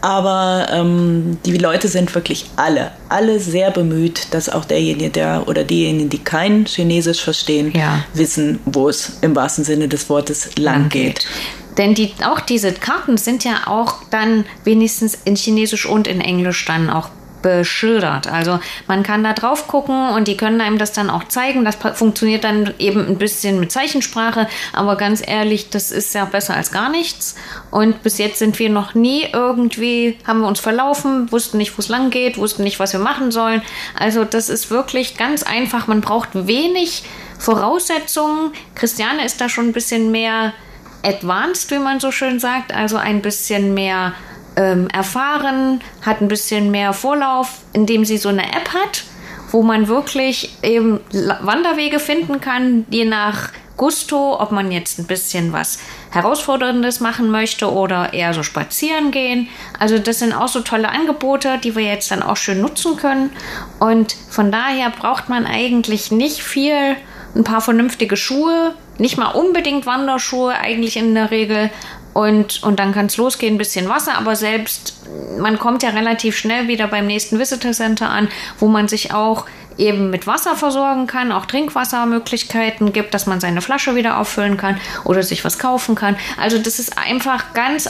Aber 0.02 0.66
ähm, 0.70 1.38
die 1.44 1.58
Leute 1.58 1.88
sind 1.88 2.14
wirklich 2.14 2.46
alle, 2.56 2.92
alle 3.08 3.40
sehr 3.40 3.70
bemüht, 3.70 4.28
dass 4.32 4.48
auch 4.48 4.64
derjenige, 4.64 5.10
der 5.10 5.44
oder 5.46 5.64
diejenigen, 5.64 6.08
die 6.08 6.18
kein 6.18 6.64
Chinesisch 6.66 7.22
verstehen, 7.22 7.72
Ja. 7.74 8.04
wissen, 8.14 8.60
wo 8.64 8.88
es 8.88 9.18
im 9.22 9.34
wahrsten 9.34 9.64
Sinne 9.64 9.88
des 9.88 10.08
Wortes 10.08 10.56
lang 10.56 10.88
geht. 10.88 11.26
Denn 11.76 11.94
die, 11.94 12.12
auch 12.24 12.40
diese 12.40 12.72
Karten 12.72 13.16
sind 13.16 13.44
ja 13.44 13.66
auch 13.66 13.96
dann 14.10 14.44
wenigstens 14.64 15.18
in 15.24 15.36
Chinesisch 15.36 15.86
und 15.86 16.06
in 16.06 16.20
Englisch 16.20 16.64
dann 16.64 16.90
auch 16.90 17.10
beschildert. 17.42 18.26
Also 18.26 18.60
man 18.86 19.02
kann 19.02 19.24
da 19.24 19.32
drauf 19.32 19.66
gucken 19.66 20.10
und 20.10 20.28
die 20.28 20.36
können 20.36 20.60
einem 20.60 20.78
das 20.78 20.92
dann 20.92 21.10
auch 21.10 21.24
zeigen. 21.24 21.64
Das 21.64 21.76
funktioniert 21.94 22.44
dann 22.44 22.74
eben 22.78 23.06
ein 23.06 23.18
bisschen 23.18 23.60
mit 23.60 23.72
Zeichensprache, 23.72 24.48
aber 24.72 24.96
ganz 24.96 25.22
ehrlich, 25.26 25.70
das 25.70 25.90
ist 25.90 26.14
ja 26.14 26.24
besser 26.24 26.54
als 26.54 26.70
gar 26.70 26.90
nichts. 26.90 27.36
Und 27.70 28.02
bis 28.02 28.18
jetzt 28.18 28.38
sind 28.38 28.58
wir 28.58 28.70
noch 28.70 28.94
nie 28.94 29.26
irgendwie, 29.32 30.18
haben 30.26 30.40
wir 30.40 30.48
uns 30.48 30.60
verlaufen, 30.60 31.30
wussten 31.32 31.58
nicht, 31.58 31.76
wo 31.76 31.80
es 31.80 31.88
lang 31.88 32.10
geht, 32.10 32.38
wussten 32.38 32.62
nicht, 32.62 32.80
was 32.80 32.92
wir 32.92 33.00
machen 33.00 33.30
sollen. 33.30 33.62
Also 33.98 34.24
das 34.24 34.48
ist 34.48 34.70
wirklich 34.70 35.16
ganz 35.16 35.42
einfach. 35.42 35.86
Man 35.86 36.00
braucht 36.00 36.30
wenig 36.32 37.04
Voraussetzungen. 37.38 38.52
Christiane 38.74 39.24
ist 39.24 39.40
da 39.40 39.48
schon 39.48 39.68
ein 39.68 39.72
bisschen 39.72 40.10
mehr 40.10 40.52
advanced, 41.02 41.70
wie 41.70 41.78
man 41.78 42.00
so 42.00 42.10
schön 42.10 42.38
sagt, 42.40 42.72
also 42.74 42.96
ein 42.96 43.22
bisschen 43.22 43.74
mehr 43.74 44.12
ähm, 44.56 44.88
erfahren, 44.88 45.80
hat 46.02 46.20
ein 46.20 46.28
bisschen 46.28 46.70
mehr 46.70 46.92
Vorlauf, 46.92 47.58
indem 47.72 48.04
sie 48.04 48.18
so 48.18 48.28
eine 48.28 48.44
App 48.44 48.74
hat, 48.74 49.04
wo 49.50 49.62
man 49.62 49.88
wirklich 49.88 50.56
eben 50.62 51.00
Wanderwege 51.42 51.98
finden 51.98 52.40
kann, 52.40 52.86
je 52.90 53.04
nach 53.04 53.50
Gusto, 53.80 54.38
ob 54.38 54.52
man 54.52 54.70
jetzt 54.70 54.98
ein 54.98 55.06
bisschen 55.06 55.54
was 55.54 55.78
Herausforderndes 56.10 57.00
machen 57.00 57.30
möchte 57.30 57.72
oder 57.72 58.12
eher 58.12 58.34
so 58.34 58.42
spazieren 58.42 59.10
gehen. 59.10 59.48
Also 59.78 59.98
das 59.98 60.18
sind 60.18 60.34
auch 60.34 60.48
so 60.48 60.60
tolle 60.60 60.90
Angebote, 60.90 61.58
die 61.64 61.74
wir 61.74 61.84
jetzt 61.84 62.10
dann 62.10 62.22
auch 62.22 62.36
schön 62.36 62.60
nutzen 62.60 62.98
können. 62.98 63.30
Und 63.78 64.14
von 64.28 64.52
daher 64.52 64.90
braucht 64.90 65.30
man 65.30 65.46
eigentlich 65.46 66.10
nicht 66.10 66.42
viel, 66.42 66.94
ein 67.34 67.44
paar 67.44 67.62
vernünftige 67.62 68.18
Schuhe, 68.18 68.74
nicht 69.00 69.18
mal 69.18 69.30
unbedingt 69.30 69.86
Wanderschuhe 69.86 70.52
eigentlich 70.52 70.96
in 70.96 71.14
der 71.14 71.30
Regel, 71.30 71.70
und, 72.12 72.62
und 72.62 72.80
dann 72.80 72.92
kann 72.92 73.06
es 73.06 73.16
losgehen, 73.16 73.54
ein 73.54 73.58
bisschen 73.58 73.88
Wasser, 73.88 74.18
aber 74.18 74.34
selbst, 74.34 74.94
man 75.38 75.58
kommt 75.58 75.82
ja 75.82 75.90
relativ 75.90 76.36
schnell 76.36 76.66
wieder 76.66 76.88
beim 76.88 77.06
nächsten 77.06 77.38
Visitor 77.38 77.72
Center 77.72 78.10
an, 78.10 78.28
wo 78.58 78.66
man 78.66 78.88
sich 78.88 79.14
auch 79.14 79.46
eben 79.78 80.10
mit 80.10 80.26
Wasser 80.26 80.56
versorgen 80.56 81.06
kann, 81.06 81.32
auch 81.32 81.46
Trinkwassermöglichkeiten 81.46 82.92
gibt, 82.92 83.14
dass 83.14 83.26
man 83.26 83.40
seine 83.40 83.62
Flasche 83.62 83.94
wieder 83.94 84.18
auffüllen 84.18 84.56
kann 84.56 84.78
oder 85.04 85.22
sich 85.22 85.44
was 85.44 85.58
kaufen 85.58 85.94
kann. 85.94 86.16
Also 86.38 86.58
das 86.58 86.78
ist 86.78 86.98
einfach 86.98 87.54
ganz 87.54 87.88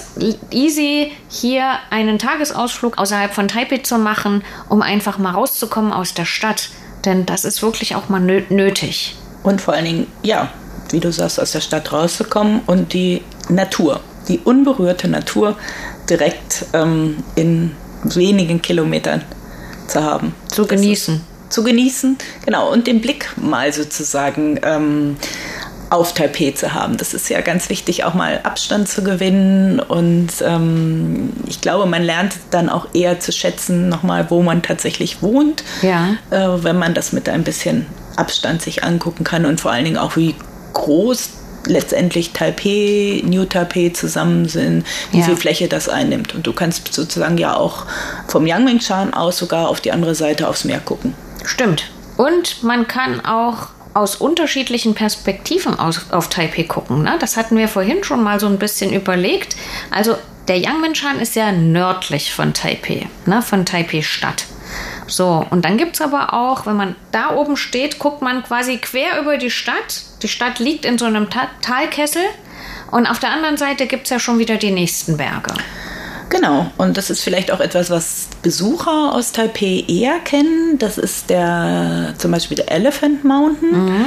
easy, 0.50 1.12
hier 1.28 1.78
einen 1.88 2.18
Tagesausflug 2.18 2.98
außerhalb 2.98 3.32
von 3.32 3.48
Taipei 3.48 3.78
zu 3.78 3.98
machen, 3.98 4.44
um 4.68 4.82
einfach 4.82 5.18
mal 5.18 5.32
rauszukommen 5.32 5.92
aus 5.92 6.14
der 6.14 6.26
Stadt. 6.26 6.68
Denn 7.04 7.26
das 7.26 7.44
ist 7.44 7.62
wirklich 7.62 7.96
auch 7.96 8.08
mal 8.08 8.20
nötig. 8.20 9.16
Und 9.42 9.60
vor 9.60 9.74
allen 9.74 9.86
Dingen, 9.86 10.06
ja, 10.22 10.50
wie 10.90 11.00
du 11.00 11.12
sagst, 11.12 11.40
aus 11.40 11.52
der 11.52 11.60
Stadt 11.60 11.92
rauszukommen 11.92 12.60
und 12.66 12.92
die 12.92 13.22
Natur 13.48 14.00
die 14.30 14.38
unberührte 14.38 15.08
Natur 15.08 15.56
direkt 16.08 16.66
ähm, 16.72 17.18
in 17.34 17.72
wenigen 18.04 18.62
Kilometern 18.62 19.22
zu 19.86 20.02
haben. 20.02 20.34
Zu 20.48 20.66
genießen. 20.66 21.20
zu 21.48 21.64
genießen, 21.64 22.16
genau. 22.46 22.72
Und 22.72 22.86
den 22.86 23.00
Blick 23.00 23.30
mal 23.36 23.72
sozusagen 23.72 24.58
ähm, 24.62 25.16
auf 25.90 26.14
Taipei 26.14 26.52
zu 26.52 26.72
haben. 26.72 26.96
Das 26.96 27.12
ist 27.14 27.28
ja 27.28 27.40
ganz 27.40 27.68
wichtig, 27.68 28.04
auch 28.04 28.14
mal 28.14 28.40
Abstand 28.44 28.88
zu 28.88 29.02
gewinnen. 29.02 29.80
Und 29.80 30.28
ähm, 30.42 31.32
ich 31.48 31.60
glaube, 31.60 31.86
man 31.86 32.02
lernt 32.02 32.34
dann 32.50 32.68
auch 32.68 32.86
eher 32.94 33.18
zu 33.18 33.32
schätzen, 33.32 33.88
nochmal, 33.88 34.30
wo 34.30 34.42
man 34.42 34.62
tatsächlich 34.62 35.20
wohnt, 35.20 35.64
ja. 35.82 36.14
äh, 36.30 36.62
wenn 36.62 36.78
man 36.78 36.94
das 36.94 37.12
mit 37.12 37.28
ein 37.28 37.42
bisschen 37.42 37.86
Abstand 38.14 38.62
sich 38.62 38.84
angucken 38.84 39.24
kann 39.24 39.44
und 39.44 39.60
vor 39.60 39.72
allen 39.72 39.84
Dingen 39.84 39.96
auch, 39.96 40.16
wie 40.16 40.36
groß 40.80 41.30
letztendlich 41.66 42.32
Taipei, 42.32 43.22
New 43.24 43.44
Taipei 43.44 43.90
zusammen 43.90 44.48
sind, 44.48 44.84
wie 45.12 45.18
ja. 45.18 45.24
viel 45.24 45.36
Fläche 45.36 45.68
das 45.68 45.88
einnimmt. 45.88 46.34
Und 46.34 46.46
du 46.46 46.52
kannst 46.52 46.92
sozusagen 46.92 47.38
ja 47.38 47.54
auch 47.54 47.84
vom 48.28 48.46
Yangmingshan 48.46 49.14
aus 49.14 49.38
sogar 49.38 49.68
auf 49.68 49.80
die 49.80 49.92
andere 49.92 50.14
Seite 50.14 50.48
aufs 50.48 50.64
Meer 50.64 50.80
gucken. 50.80 51.14
Stimmt. 51.44 51.90
Und 52.16 52.62
man 52.62 52.88
kann 52.88 53.24
auch 53.24 53.68
aus 53.92 54.16
unterschiedlichen 54.16 54.94
Perspektiven 54.94 55.78
aus, 55.78 56.10
auf 56.10 56.28
Taipei 56.28 56.62
gucken. 56.62 57.02
Ne? 57.02 57.16
Das 57.18 57.36
hatten 57.36 57.56
wir 57.56 57.68
vorhin 57.68 58.04
schon 58.04 58.22
mal 58.22 58.38
so 58.38 58.46
ein 58.46 58.58
bisschen 58.58 58.92
überlegt. 58.92 59.56
Also 59.90 60.16
der 60.48 60.58
Yangmingshan 60.58 61.20
ist 61.20 61.34
ja 61.34 61.52
nördlich 61.52 62.32
von 62.32 62.54
Taipei, 62.54 63.08
ne? 63.26 63.42
von 63.42 63.66
Taipei 63.66 64.02
Stadt. 64.02 64.46
So, 65.06 65.44
und 65.50 65.64
dann 65.64 65.76
gibt 65.76 65.96
es 65.96 66.00
aber 66.00 66.32
auch, 66.34 66.66
wenn 66.66 66.76
man 66.76 66.94
da 67.10 67.34
oben 67.34 67.56
steht, 67.56 67.98
guckt 67.98 68.22
man 68.22 68.44
quasi 68.44 68.76
quer 68.76 69.20
über 69.20 69.38
die 69.38 69.50
Stadt. 69.50 70.04
Die 70.22 70.28
Stadt 70.28 70.58
liegt 70.58 70.84
in 70.84 70.98
so 70.98 71.04
einem 71.04 71.30
Ta 71.30 71.48
Talkessel. 71.62 72.22
Und 72.90 73.06
auf 73.06 73.18
der 73.18 73.30
anderen 73.30 73.56
Seite 73.56 73.86
gibt 73.86 74.04
es 74.04 74.10
ja 74.10 74.18
schon 74.18 74.38
wieder 74.38 74.56
die 74.56 74.72
nächsten 74.72 75.16
Berge. 75.16 75.54
Genau, 76.28 76.70
und 76.76 76.96
das 76.96 77.10
ist 77.10 77.22
vielleicht 77.22 77.50
auch 77.50 77.60
etwas, 77.60 77.90
was 77.90 78.28
Besucher 78.42 79.12
aus 79.14 79.32
Taipei 79.32 79.84
eher 79.88 80.18
kennen. 80.20 80.78
Das 80.78 80.96
ist 80.96 81.28
der 81.30 82.14
zum 82.18 82.30
Beispiel 82.30 82.56
der 82.56 82.70
Elephant 82.70 83.24
Mountain. 83.24 83.86
Mhm 83.86 84.06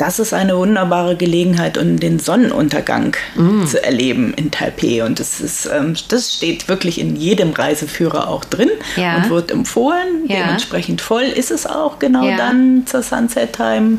das 0.00 0.18
ist 0.18 0.32
eine 0.32 0.56
wunderbare 0.56 1.14
Gelegenheit, 1.14 1.76
um 1.76 2.00
den 2.00 2.18
Sonnenuntergang 2.18 3.14
mm. 3.34 3.66
zu 3.66 3.84
erleben 3.84 4.32
in 4.34 4.50
Taipei. 4.50 5.04
Und 5.04 5.20
das, 5.20 5.42
ist, 5.42 5.66
ähm, 5.66 5.94
das 6.08 6.32
steht 6.32 6.68
wirklich 6.68 6.98
in 6.98 7.16
jedem 7.16 7.50
Reiseführer 7.50 8.28
auch 8.28 8.46
drin 8.46 8.70
ja. 8.96 9.16
und 9.16 9.28
wird 9.28 9.50
empfohlen. 9.50 10.24
Ja. 10.26 10.36
Dementsprechend 10.36 11.02
voll 11.02 11.24
ist 11.24 11.50
es 11.50 11.66
auch 11.66 11.98
genau 11.98 12.26
ja. 12.26 12.38
dann 12.38 12.86
zur 12.86 13.02
Sunset 13.02 13.52
Time. 13.52 13.98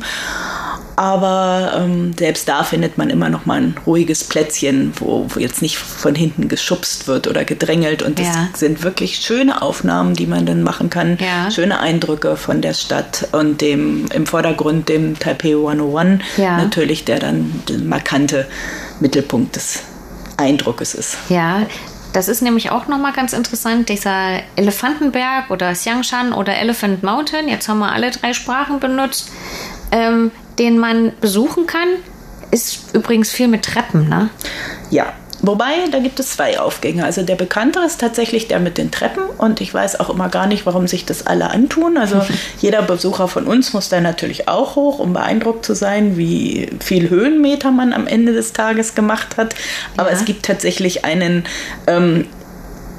Aber 0.95 1.73
ähm, 1.75 2.13
selbst 2.17 2.47
da 2.47 2.63
findet 2.63 2.97
man 2.97 3.09
immer 3.09 3.29
noch 3.29 3.45
mal 3.45 3.61
ein 3.61 3.75
ruhiges 3.85 4.23
Plätzchen, 4.23 4.93
wo, 4.97 5.25
wo 5.29 5.39
jetzt 5.39 5.61
nicht 5.61 5.77
von 5.77 6.15
hinten 6.15 6.47
geschubst 6.47 7.07
wird 7.07 7.27
oder 7.27 7.45
gedrängelt. 7.45 8.03
Und 8.03 8.19
das 8.19 8.27
ja. 8.27 8.49
sind 8.53 8.83
wirklich 8.83 9.17
schöne 9.17 9.61
Aufnahmen, 9.61 10.13
die 10.13 10.27
man 10.27 10.45
dann 10.45 10.63
machen 10.63 10.89
kann. 10.89 11.17
Ja. 11.19 11.49
Schöne 11.51 11.79
Eindrücke 11.79 12.35
von 12.37 12.61
der 12.61 12.73
Stadt 12.73 13.27
und 13.31 13.61
dem 13.61 14.07
im 14.13 14.25
Vordergrund 14.25 14.89
dem 14.89 15.17
Taipei 15.17 15.55
101 15.55 16.23
ja. 16.37 16.57
natürlich, 16.57 17.05
der 17.05 17.19
dann 17.19 17.63
der 17.67 17.79
markante 17.79 18.47
Mittelpunkt 18.99 19.55
des 19.55 19.83
Eindruckes 20.37 20.93
ist. 20.95 21.17
Ja, 21.29 21.65
das 22.13 22.27
ist 22.27 22.41
nämlich 22.41 22.71
auch 22.71 22.87
nochmal 22.87 23.13
ganz 23.13 23.31
interessant, 23.33 23.87
dieser 23.87 24.41
Elefantenberg 24.55 25.49
oder 25.49 25.71
Xiangshan 25.71 26.33
oder 26.33 26.57
Elephant 26.57 27.03
Mountain. 27.03 27.47
Jetzt 27.47 27.69
haben 27.69 27.79
wir 27.79 27.91
alle 27.91 28.11
drei 28.11 28.33
Sprachen 28.33 28.79
benutzt. 28.79 29.31
Ähm, 29.91 30.31
den 30.59 30.77
man 30.77 31.13
besuchen 31.21 31.67
kann. 31.67 31.87
Ist 32.51 32.93
übrigens 32.93 33.31
viel 33.31 33.47
mit 33.47 33.63
Treppen, 33.63 34.09
ne? 34.09 34.29
Ja, 34.89 35.13
Wobei, 35.43 35.87
da 35.91 35.99
gibt 35.99 36.19
es 36.19 36.33
zwei 36.33 36.59
Aufgänge. 36.59 37.03
Also 37.03 37.23
der 37.23 37.35
bekanntere 37.35 37.85
ist 37.85 37.99
tatsächlich 37.99 38.47
der 38.47 38.59
mit 38.59 38.77
den 38.77 38.91
Treppen 38.91 39.23
und 39.37 39.59
ich 39.59 39.73
weiß 39.73 39.99
auch 39.99 40.09
immer 40.09 40.29
gar 40.29 40.45
nicht, 40.45 40.65
warum 40.67 40.87
sich 40.87 41.05
das 41.05 41.25
alle 41.25 41.49
antun. 41.49 41.97
Also 41.97 42.21
jeder 42.59 42.83
Besucher 42.83 43.27
von 43.27 43.47
uns 43.47 43.73
muss 43.73 43.89
da 43.89 44.01
natürlich 44.01 44.47
auch 44.47 44.75
hoch, 44.75 44.99
um 44.99 45.13
beeindruckt 45.13 45.65
zu 45.65 45.73
sein, 45.73 46.15
wie 46.15 46.69
viel 46.79 47.09
Höhenmeter 47.09 47.71
man 47.71 47.91
am 47.91 48.05
Ende 48.05 48.33
des 48.33 48.53
Tages 48.53 48.93
gemacht 48.93 49.37
hat. 49.37 49.55
Aber 49.97 50.11
ja. 50.11 50.15
es 50.15 50.25
gibt 50.25 50.45
tatsächlich 50.45 51.05
einen 51.05 51.45
ähm, 51.87 52.27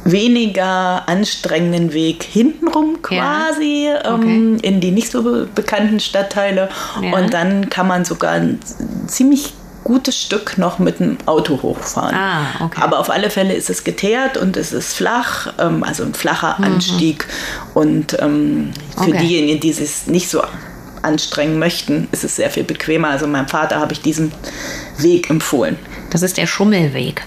weniger 0.04 1.08
anstrengenden 1.08 1.92
Weg 1.92 2.22
hintenrum 2.24 3.02
quasi 3.02 3.86
ja. 3.86 4.14
okay. 4.14 4.36
ähm, 4.36 4.58
in 4.62 4.80
die 4.80 4.90
nicht 4.90 5.10
so 5.10 5.22
be 5.22 5.48
bekannten 5.54 6.00
Stadtteile. 6.00 6.68
Ja. 7.00 7.16
Und 7.16 7.32
dann 7.32 7.70
kann 7.70 7.86
man 7.86 8.04
sogar 8.04 8.32
ein 8.32 8.58
ziemlich 9.06 9.54
gutes 9.84 10.20
Stück 10.20 10.58
noch 10.58 10.78
mit 10.78 11.00
dem 11.00 11.18
Auto 11.26 11.62
hochfahren. 11.62 12.14
Ah, 12.14 12.64
okay. 12.64 12.80
Aber 12.80 12.98
auf 12.98 13.10
alle 13.10 13.30
Fälle 13.30 13.54
ist 13.54 13.70
es 13.70 13.84
geteert 13.84 14.36
und 14.36 14.56
es 14.56 14.72
ist 14.72 14.94
flach, 14.94 15.52
ähm, 15.58 15.82
also 15.82 16.04
ein 16.04 16.14
flacher 16.14 16.56
mhm. 16.58 16.64
Anstieg. 16.64 17.26
Und 17.74 18.16
ähm, 18.20 18.70
für 18.96 19.10
okay. 19.10 19.18
diejenigen, 19.18 19.60
die 19.60 19.70
es 19.70 20.06
nicht 20.06 20.28
so 20.28 20.42
anstrengen 21.02 21.58
möchten, 21.58 22.08
ist 22.12 22.24
es 22.24 22.36
sehr 22.36 22.50
viel 22.50 22.64
bequemer. 22.64 23.08
Also 23.08 23.26
meinem 23.26 23.48
Vater 23.48 23.80
habe 23.80 23.92
ich 23.92 24.00
diesen 24.00 24.32
Weg 24.98 25.30
empfohlen. 25.30 25.76
Das 26.10 26.22
ist 26.22 26.36
der 26.36 26.46
Schummelweg. 26.46 27.22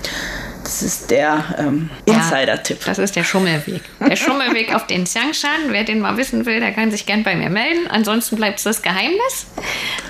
Das 0.66 0.82
ist 0.82 1.12
der 1.12 1.44
ähm, 1.60 1.92
Insider-Tipp. 2.06 2.80
Ja, 2.82 2.86
das 2.88 2.98
ist 2.98 3.16
der 3.16 3.24
Schummelweg. 3.24 3.84
Der 4.00 4.16
Schummelweg 4.16 4.74
auf 4.74 4.88
den 4.88 5.04
Xiangshan. 5.04 5.52
Wer 5.70 5.84
den 5.84 6.00
mal 6.00 6.18
wissen 6.18 6.48
will, 6.48 6.60
der 6.60 6.72
kann 6.72 6.90
sich 6.90 7.06
gern 7.06 7.24
bei 7.24 7.36
mir 7.36 7.52
melden. 7.52 7.88
Ansonsten 7.88 8.36
bleibt 8.36 8.58
es 8.58 8.64
das 8.64 8.82
Geheimnis. 8.82 9.46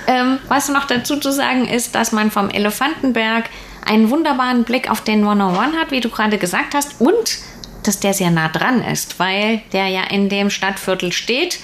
Ähm, 0.07 0.39
was 0.47 0.69
noch 0.69 0.85
dazu 0.85 1.17
zu 1.17 1.33
sagen 1.33 1.67
ist, 1.67 1.93
dass 1.93 2.13
man 2.13 2.31
vom 2.31 2.49
Elefantenberg 2.49 3.49
einen 3.85 4.09
wunderbaren 4.09 4.63
Blick 4.63 4.89
auf 4.89 5.01
den 5.01 5.27
101 5.27 5.75
hat, 5.75 5.91
wie 5.91 5.99
du 5.99 6.09
gerade 6.09 6.37
gesagt 6.37 6.73
hast, 6.73 7.01
und 7.01 7.37
dass 7.83 7.99
der 7.99 8.13
sehr 8.13 8.31
nah 8.31 8.47
dran 8.47 8.81
ist, 8.81 9.19
weil 9.19 9.61
der 9.73 9.89
ja 9.89 10.05
in 10.05 10.29
dem 10.29 10.49
Stadtviertel 10.49 11.11
steht, 11.11 11.59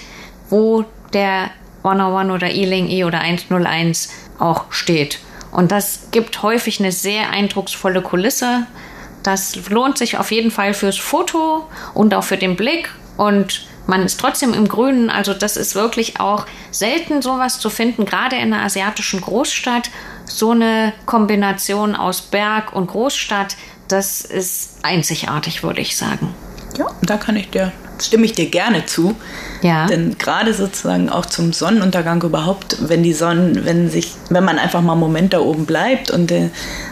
wo 0.50 0.84
der 1.14 1.50
101 1.82 2.30
oder 2.30 2.50
E-Ling 2.50 2.90
E 2.90 3.04
oder 3.04 3.20
101 3.20 4.10
auch 4.38 4.70
steht. 4.70 5.18
Und 5.52 5.70
das 5.70 6.08
gibt 6.10 6.42
häufig 6.42 6.80
eine 6.80 6.90
sehr 6.90 7.30
eindrucksvolle 7.30 8.02
Kulisse. 8.02 8.66
Das 9.22 9.68
lohnt 9.68 9.98
sich 9.98 10.18
auf 10.18 10.32
jeden 10.32 10.50
Fall 10.50 10.74
fürs 10.74 10.98
Foto 10.98 11.68
und 11.94 12.14
auch 12.14 12.24
für 12.24 12.38
den 12.38 12.56
Blick. 12.56 12.90
Und 13.16 13.66
man 13.86 14.02
ist 14.02 14.18
trotzdem 14.18 14.54
im 14.54 14.66
Grünen. 14.66 15.10
Also 15.10 15.34
das 15.34 15.56
ist 15.56 15.74
wirklich 15.74 16.18
auch 16.18 16.46
selten 16.70 17.22
sowas 17.22 17.58
zu 17.58 17.70
finden, 17.70 18.06
gerade 18.06 18.36
in 18.36 18.52
einer 18.52 18.64
asiatischen 18.64 19.20
Großstadt. 19.20 19.90
So 20.24 20.52
eine 20.52 20.94
Kombination 21.04 21.94
aus 21.94 22.22
Berg 22.22 22.72
und 22.72 22.86
Großstadt, 22.88 23.56
das 23.88 24.22
ist 24.22 24.78
einzigartig, 24.82 25.62
würde 25.62 25.82
ich 25.82 25.96
sagen. 25.96 26.34
Ja, 26.78 26.86
da 27.02 27.18
kann 27.18 27.36
ich 27.36 27.50
dir 27.50 27.72
stimme 28.06 28.24
ich 28.26 28.32
dir 28.32 28.46
gerne 28.50 28.86
zu. 28.86 29.14
Ja. 29.62 29.86
Denn 29.86 30.18
gerade 30.18 30.52
sozusagen 30.54 31.08
auch 31.08 31.26
zum 31.26 31.52
Sonnenuntergang 31.52 32.22
überhaupt, 32.22 32.76
wenn 32.88 33.02
die 33.02 33.12
Sonnen, 33.12 33.64
wenn 33.64 33.88
sich, 33.90 34.12
wenn 34.30 34.44
man 34.44 34.58
einfach 34.58 34.80
mal 34.82 34.92
einen 34.92 35.00
Moment 35.00 35.32
da 35.32 35.38
oben 35.40 35.66
bleibt 35.66 36.10
und 36.10 36.30
der 36.30 36.50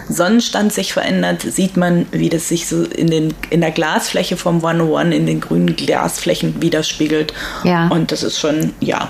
Sonnenstand 0.09 0.73
sich 0.73 0.93
verändert, 0.93 1.43
sieht 1.43 1.77
man, 1.77 2.07
wie 2.13 2.29
das 2.29 2.49
sich 2.49 2.69
so 2.69 2.83
in, 2.85 3.09
den, 3.11 3.35
in 3.51 3.61
der 3.61 3.71
Glasfläche 3.73 4.37
vom 4.37 4.57
101 4.65 5.15
in 5.15 5.27
den 5.27 5.41
grünen 5.41 5.75
Glasflächen 5.77 6.63
widerspiegelt. 6.63 7.33
Ja. 7.65 7.89
Und 7.89 8.13
das 8.13 8.23
ist 8.23 8.39
schon, 8.39 8.73
ja, 8.81 9.09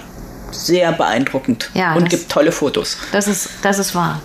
sehr 0.53 0.93
beeindruckend 0.93 1.71
Ja, 1.75 1.95
und 1.95 2.03
das- 2.05 2.11
gibt 2.21 2.33
tolle 2.33 2.53
Fotos. 2.53 2.97
Das 3.13 3.29
ist, 3.29 3.49
das 3.63 3.79
ist 3.79 3.95
wahr. 3.95 4.21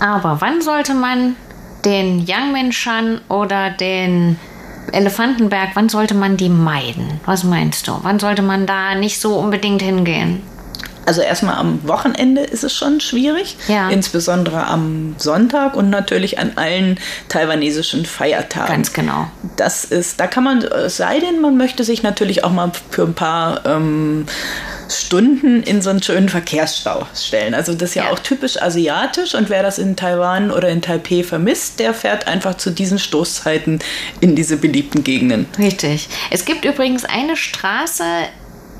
Aber 0.00 0.36
wann 0.40 0.60
sollte 0.62 0.94
man 0.94 1.36
den 1.84 2.24
Yangmingshan 2.24 3.20
oder 3.28 3.70
den 3.70 4.38
Elefantenberg, 4.92 5.70
wann 5.74 5.88
sollte 5.88 6.14
man 6.14 6.36
die 6.36 6.48
meiden? 6.48 7.20
Was 7.24 7.44
meinst 7.44 7.88
du? 7.88 7.98
Wann 8.02 8.18
sollte 8.18 8.42
man 8.42 8.66
da 8.66 8.94
nicht 8.94 9.20
so 9.20 9.36
unbedingt 9.38 9.82
hingehen? 9.82 10.42
Also 11.08 11.22
erstmal 11.22 11.54
am 11.56 11.80
Wochenende 11.88 12.42
ist 12.42 12.64
es 12.64 12.74
schon 12.74 13.00
schwierig, 13.00 13.56
Ja. 13.66 13.88
insbesondere 13.88 14.66
am 14.66 15.14
Sonntag 15.16 15.74
und 15.74 15.88
natürlich 15.88 16.38
an 16.38 16.52
allen 16.56 17.00
taiwanesischen 17.30 18.04
Feiertagen. 18.04 18.68
Ganz 18.68 18.92
genau. 18.92 19.26
Das 19.56 19.86
ist, 19.86 20.20
da 20.20 20.26
kann 20.26 20.44
man, 20.44 20.58
es 20.62 20.98
sei 20.98 21.18
denn, 21.18 21.40
man 21.40 21.56
möchte 21.56 21.82
sich 21.82 22.02
natürlich 22.02 22.44
auch 22.44 22.50
mal 22.52 22.72
für 22.90 23.04
ein 23.04 23.14
paar 23.14 23.64
ähm, 23.64 24.26
Stunden 24.90 25.62
in 25.62 25.82
so 25.82 25.90
einen 25.90 26.02
schönen 26.02 26.28
Verkehrsstau 26.28 27.06
stellen. 27.14 27.54
Also 27.54 27.72
das 27.74 27.90
ist 27.90 27.94
ja, 27.94 28.04
Ja. 28.04 28.10
auch 28.10 28.18
typisch 28.18 28.60
asiatisch 28.60 29.34
und 29.34 29.48
wer 29.50 29.62
das 29.62 29.78
in 29.78 29.96
Taiwan 29.96 30.50
oder 30.50 30.68
in 30.68 30.82
Taipei 30.82 31.22
vermisst, 31.24 31.78
der 31.80 31.94
fährt 31.94 32.26
einfach 32.26 32.56
zu 32.58 32.70
diesen 32.70 32.98
Stoßzeiten 32.98 33.78
in 34.20 34.36
diese 34.36 34.58
beliebten 34.58 35.04
Gegenden. 35.04 35.46
Richtig. 35.58 36.08
Es 36.30 36.44
gibt 36.44 36.64
übrigens 36.66 37.04
eine 37.06 37.36
Straße, 37.36 38.04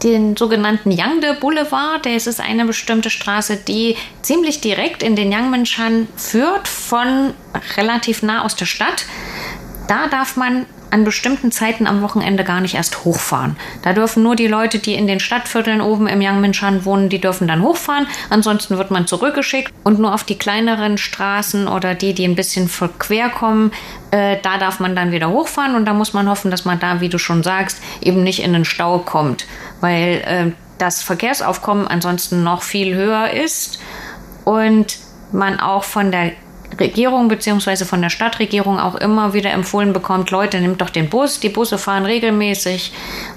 den 0.03 0.37
sogenannten 0.37 0.91
Yangde 0.91 1.37
Boulevard. 1.41 2.05
Das 2.07 2.27
ist 2.27 2.41
eine 2.41 2.65
bestimmte 2.65 3.11
Straße, 3.11 3.57
die 3.57 3.97
ziemlich 4.23 4.61
direkt 4.61 5.03
in 5.03 5.17
den 5.17 5.33
Yangmingshan 5.33 6.09
führt, 6.17 6.69
von 6.69 7.35
relativ 7.77 8.23
nah 8.23 8.45
aus 8.45 8.57
der 8.57 8.67
Stadt. 8.67 9.07
Da 9.89 10.07
darf 10.09 10.37
man 10.37 10.67
an 10.91 11.05
bestimmten 11.05 11.53
Zeiten 11.53 11.87
am 11.87 12.03
Wochenende 12.03 12.45
gar 12.45 12.61
nicht 12.61 12.75
erst 12.75 13.05
hochfahren. 13.05 13.57
Da 13.83 13.93
dürfen 13.93 14.23
nur 14.23 14.37
die 14.37 14.47
Leute, 14.47 14.79
die 14.79 14.95
in 14.95 15.07
den 15.07 15.21
Stadtvierteln 15.21 15.81
oben 15.81 16.07
im 16.07 16.21
Yangmingshan 16.21 16.85
wohnen, 16.85 17.09
die 17.09 17.21
dürfen 17.21 17.49
dann 17.49 17.63
hochfahren. 17.63 18.07
Ansonsten 18.31 18.79
wird 18.79 18.91
man 18.91 19.07
zurückgeschickt 19.07 19.73
und 19.85 19.99
nur 19.99 20.15
auf 20.15 20.25
die 20.25 20.39
kleineren 20.39 20.99
Straßen 20.99 21.69
oder 21.69 21.95
die, 21.95 22.15
die 22.15 22.25
ein 22.25 22.37
bisschen 22.37 22.69
verquer 22.69 23.29
kommen, 23.29 23.73
äh, 24.11 24.39
da 24.43 24.59
darf 24.59 24.81
man 24.81 24.97
dann 24.97 25.13
wieder 25.13 25.29
hochfahren 25.29 25.75
und 25.75 25.85
da 25.85 25.93
muss 25.93 26.15
man 26.15 26.29
hoffen, 26.29 26.51
dass 26.51 26.65
man 26.65 26.81
da, 26.81 27.01
wie 27.01 27.09
du 27.09 27.19
schon 27.19 27.43
sagst, 27.43 27.83
eben 28.01 28.23
nicht 28.23 28.43
in 28.43 28.53
den 28.53 28.65
Stau 28.65 28.99
kommt, 28.99 29.47
weil 29.81 30.23
äh, 30.25 30.53
das 30.79 31.03
Verkehrsaufkommen 31.03 31.87
ansonsten 31.87 32.43
noch 32.43 32.63
viel 32.63 32.95
höher 32.95 33.31
ist 33.31 33.81
und 34.45 34.99
man 35.33 35.61
auch 35.61 35.85
von 35.85 36.11
der 36.11 36.33
Regierung 36.79 37.29
bzw. 37.29 37.85
von 37.85 38.03
der 38.03 38.11
Stadtregierung 38.11 38.79
auch 38.79 38.95
immer 38.95 39.33
wieder 39.35 39.51
empfohlen 39.51 39.93
bekommt, 39.93 40.31
Leute, 40.31 40.61
nimmt 40.61 40.81
doch 40.81 40.91
den 40.91 41.09
Bus, 41.09 41.41
die 41.41 41.49
Busse 41.49 41.79
fahren 41.79 42.05
regelmäßig 42.05 42.93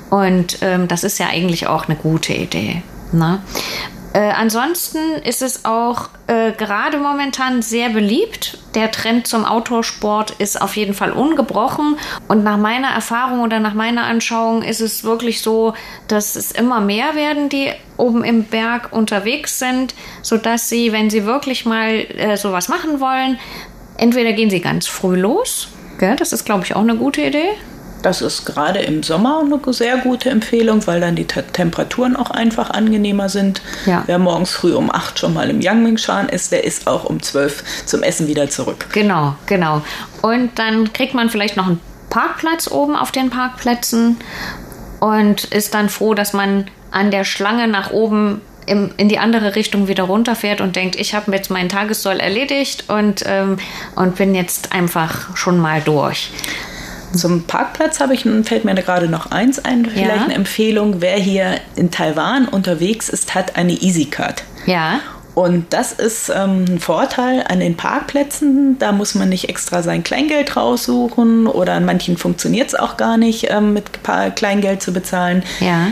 und 0.09 0.57
ähm, 0.61 0.87
das 0.87 1.03
ist 1.03 1.17
ja 1.17 1.27
eigentlich 1.27 1.67
auch 1.67 1.87
eine 1.87 1.95
gute 1.95 2.33
Idee. 2.33 2.83
Ne? 3.11 3.41
Äh, 4.13 4.31
ansonsten 4.31 4.97
ist 5.23 5.41
es 5.41 5.63
auch 5.63 6.09
äh, 6.27 6.51
gerade 6.51 6.97
momentan 6.97 7.61
sehr 7.61 7.89
beliebt. 7.89 8.57
Der 8.75 8.91
Trend 8.91 9.25
zum 9.25 9.45
Outdoor-Sport 9.45 10.31
ist 10.31 10.61
auf 10.61 10.75
jeden 10.75 10.93
Fall 10.93 11.11
ungebrochen. 11.13 11.97
Und 12.27 12.43
nach 12.43 12.57
meiner 12.57 12.89
Erfahrung 12.89 13.39
oder 13.39 13.59
nach 13.59 13.73
meiner 13.73 14.03
Anschauung 14.03 14.63
ist 14.63 14.81
es 14.81 15.05
wirklich 15.05 15.41
so, 15.41 15.73
dass 16.09 16.35
es 16.35 16.51
immer 16.51 16.81
mehr 16.81 17.15
werden, 17.15 17.47
die 17.47 17.71
oben 17.95 18.23
im 18.25 18.43
Berg 18.43 18.91
unterwegs 18.91 19.59
sind, 19.59 19.95
sodass 20.21 20.67
sie, 20.67 20.91
wenn 20.91 21.09
sie 21.09 21.25
wirklich 21.25 21.65
mal 21.65 21.91
äh, 21.91 22.35
sowas 22.35 22.67
machen 22.67 22.99
wollen, 22.99 23.39
entweder 23.97 24.33
gehen 24.33 24.49
sie 24.49 24.59
ganz 24.59 24.87
früh 24.87 25.15
los. 25.15 25.69
Gell? 25.99 26.17
Das 26.17 26.33
ist, 26.33 26.43
glaube 26.43 26.65
ich, 26.65 26.75
auch 26.75 26.81
eine 26.81 26.97
gute 26.97 27.21
Idee. 27.21 27.51
Das 28.01 28.21
ist 28.21 28.45
gerade 28.45 28.79
im 28.79 29.03
Sommer 29.03 29.43
eine 29.45 29.73
sehr 29.73 29.97
gute 29.97 30.29
Empfehlung, 30.29 30.85
weil 30.87 31.01
dann 31.01 31.15
die 31.15 31.25
Te 31.25 31.43
Temperaturen 31.43 32.15
auch 32.15 32.31
einfach 32.31 32.69
angenehmer 32.71 33.29
sind. 33.29 33.61
Ja. 33.85 34.03
Wer 34.07 34.19
morgens 34.19 34.51
früh 34.51 34.73
um 34.73 34.91
8 34.91 35.19
schon 35.19 35.33
mal 35.33 35.49
im 35.49 35.61
Yangmingshan 35.61 36.29
ist, 36.29 36.51
der 36.51 36.63
ist 36.63 36.87
auch 36.87 37.05
um 37.05 37.21
12 37.21 37.85
zum 37.85 38.03
Essen 38.03 38.27
wieder 38.27 38.49
zurück. 38.49 38.87
Genau, 38.91 39.35
genau. 39.45 39.81
Und 40.21 40.57
dann 40.57 40.93
kriegt 40.93 41.13
man 41.13 41.29
vielleicht 41.29 41.57
noch 41.57 41.67
einen 41.67 41.79
Parkplatz 42.09 42.69
oben 42.69 42.95
auf 42.95 43.11
den 43.11 43.29
Parkplätzen 43.29 44.17
und 44.99 45.45
ist 45.45 45.73
dann 45.73 45.89
froh, 45.89 46.13
dass 46.13 46.33
man 46.33 46.65
an 46.91 47.11
der 47.11 47.23
Schlange 47.23 47.67
nach 47.67 47.91
oben 47.91 48.41
im, 48.65 48.91
in 48.97 49.09
die 49.09 49.17
andere 49.17 49.55
Richtung 49.55 49.87
wieder 49.87 50.03
runterfährt 50.03 50.61
und 50.61 50.75
denkt, 50.75 50.95
ich 50.95 51.15
habe 51.15 51.31
jetzt 51.31 51.49
meinen 51.49 51.69
Tagessoll 51.69 52.19
erledigt 52.19 52.85
und, 52.89 53.23
ähm, 53.25 53.57
und 53.95 54.15
bin 54.15 54.35
jetzt 54.35 54.71
einfach 54.71 55.35
schon 55.35 55.57
mal 55.57 55.81
durch. 55.81 56.31
Zum 57.13 57.43
Parkplatz 57.43 57.99
habe 57.99 58.13
ich, 58.13 58.21
fällt 58.43 58.65
mir 58.65 58.73
da 58.75 58.81
gerade 58.81 59.07
noch 59.07 59.31
eins 59.31 59.59
ein, 59.63 59.85
vielleicht 59.85 60.15
Ja. 60.17 60.23
eine 60.25 60.33
Empfehlung. 60.35 61.01
Wer 61.01 61.15
hier 61.17 61.55
in 61.75 61.91
Taiwan 61.91 62.47
unterwegs 62.47 63.09
ist, 63.09 63.35
hat 63.35 63.55
eine 63.57 63.73
EasyCard. 63.73 64.43
Ja, 64.65 64.99
Und 65.33 65.71
das 65.73 65.93
ist 65.93 66.29
ähm, 66.29 66.65
ein 66.67 66.79
Vorteil 66.79 67.43
an 67.47 67.59
den 67.61 67.77
Parkplätzen. 67.77 68.77
Da 68.79 68.91
muss 68.91 69.15
man 69.15 69.29
nicht 69.29 69.47
extra 69.49 69.81
sein 69.81 70.03
Kleingeld 70.03 70.55
raussuchen 70.57 71.47
oder 71.47 71.73
an 71.73 71.85
manchen 71.85 72.17
funktioniert 72.17 72.67
es 72.67 72.75
auch 72.75 72.97
gar 72.97 73.15
nicht, 73.17 73.47
ähm, 73.49 73.71
mit 73.73 73.85
Kleingeld 74.35 74.81
zu 74.81 74.91
bezahlen. 74.93 75.43
ja. 75.59 75.87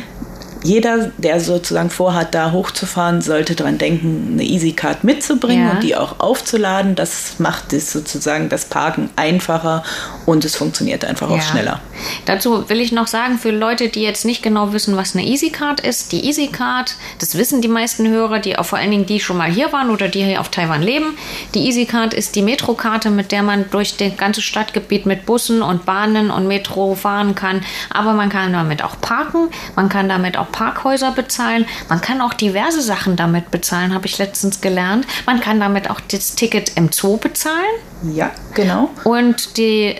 Jeder, 0.63 1.11
der 1.17 1.39
sozusagen 1.39 1.89
vorhat, 1.89 2.35
da 2.35 2.51
hochzufahren, 2.51 3.21
sollte 3.21 3.55
daran 3.55 3.77
denken, 3.77 4.29
eine 4.33 4.43
EasyCard 4.43 5.03
mitzubringen 5.03 5.67
Ja. 5.67 5.71
und 5.71 5.83
die 5.83 5.95
auch 5.95 6.19
aufzuladen. 6.19 6.95
Das 6.95 7.39
macht 7.39 7.71
es 7.73 7.91
sozusagen 7.91 8.49
das 8.49 8.65
Parken 8.65 9.09
einfacher 9.15 9.83
und 10.25 10.43
es 10.43 10.55
funktioniert 10.57 11.05
einfach 11.05 11.29
auch 11.29 11.37
Ja. 11.37 11.41
schneller. 11.41 11.79
Dazu 12.25 12.69
will 12.69 12.79
ich 12.81 12.91
noch 12.91 13.07
sagen, 13.07 13.37
für 13.39 13.51
Leute, 13.51 13.89
die 13.89 14.01
jetzt 14.01 14.25
nicht 14.25 14.43
genau 14.43 14.73
wissen, 14.73 14.97
was 14.97 15.15
eine 15.15 15.25
EasyCard 15.25 15.79
ist, 15.81 16.11
die 16.11 16.25
EasyCard, 16.27 16.95
das 17.19 17.35
wissen 17.37 17.61
die 17.61 17.67
meisten 17.67 18.07
Hörer, 18.07 18.39
die 18.39 18.57
auch 18.57 18.65
vor 18.65 18.79
allen 18.79 18.91
Dingen 18.91 19.05
die 19.05 19.19
schon 19.19 19.37
mal 19.37 19.49
hier 19.51 19.71
waren 19.71 19.89
oder 19.89 20.07
die 20.07 20.23
hier 20.23 20.41
auf 20.41 20.49
Taiwan 20.49 20.81
leben. 20.81 21.17
Die 21.55 21.67
EasyCard 21.67 22.13
ist 22.13 22.35
die 22.35 22.41
Metrokarte, 22.41 23.09
mit 23.09 23.31
der 23.31 23.43
man 23.43 23.65
durch 23.71 23.95
das 23.97 24.15
ganze 24.17 24.41
Stadtgebiet 24.41 25.05
mit 25.05 25.25
Bussen 25.25 25.61
und 25.61 25.85
Bahnen 25.85 26.31
und 26.31 26.47
Metro 26.47 26.95
fahren 26.95 27.35
kann. 27.35 27.61
Aber 27.89 28.13
man 28.13 28.29
kann 28.29 28.51
damit 28.53 28.83
auch 28.83 28.99
parken, 29.01 29.49
man 29.75 29.87
kann 29.89 30.09
damit 30.09 30.37
auch 30.37 30.48
Parkhäuser 30.51 31.11
bezahlen, 31.11 31.65
man 31.87 32.01
kann 32.01 32.21
auch 32.21 32.33
diverse 32.33 32.81
Sachen 32.81 33.15
damit 33.15 33.51
bezahlen, 33.51 33.93
habe 33.93 34.05
ich 34.05 34.17
letztens 34.17 34.61
gelernt. 34.61 35.05
Man 35.25 35.39
kann 35.39 35.59
damit 35.59 35.89
auch 35.89 35.99
das 35.99 36.35
Ticket 36.35 36.75
im 36.75 36.91
Zoo 36.91 37.17
bezahlen 37.17 37.55
Ja, 38.03 38.31
genau. 38.53 38.89
und 39.03 39.57
die 39.57 39.95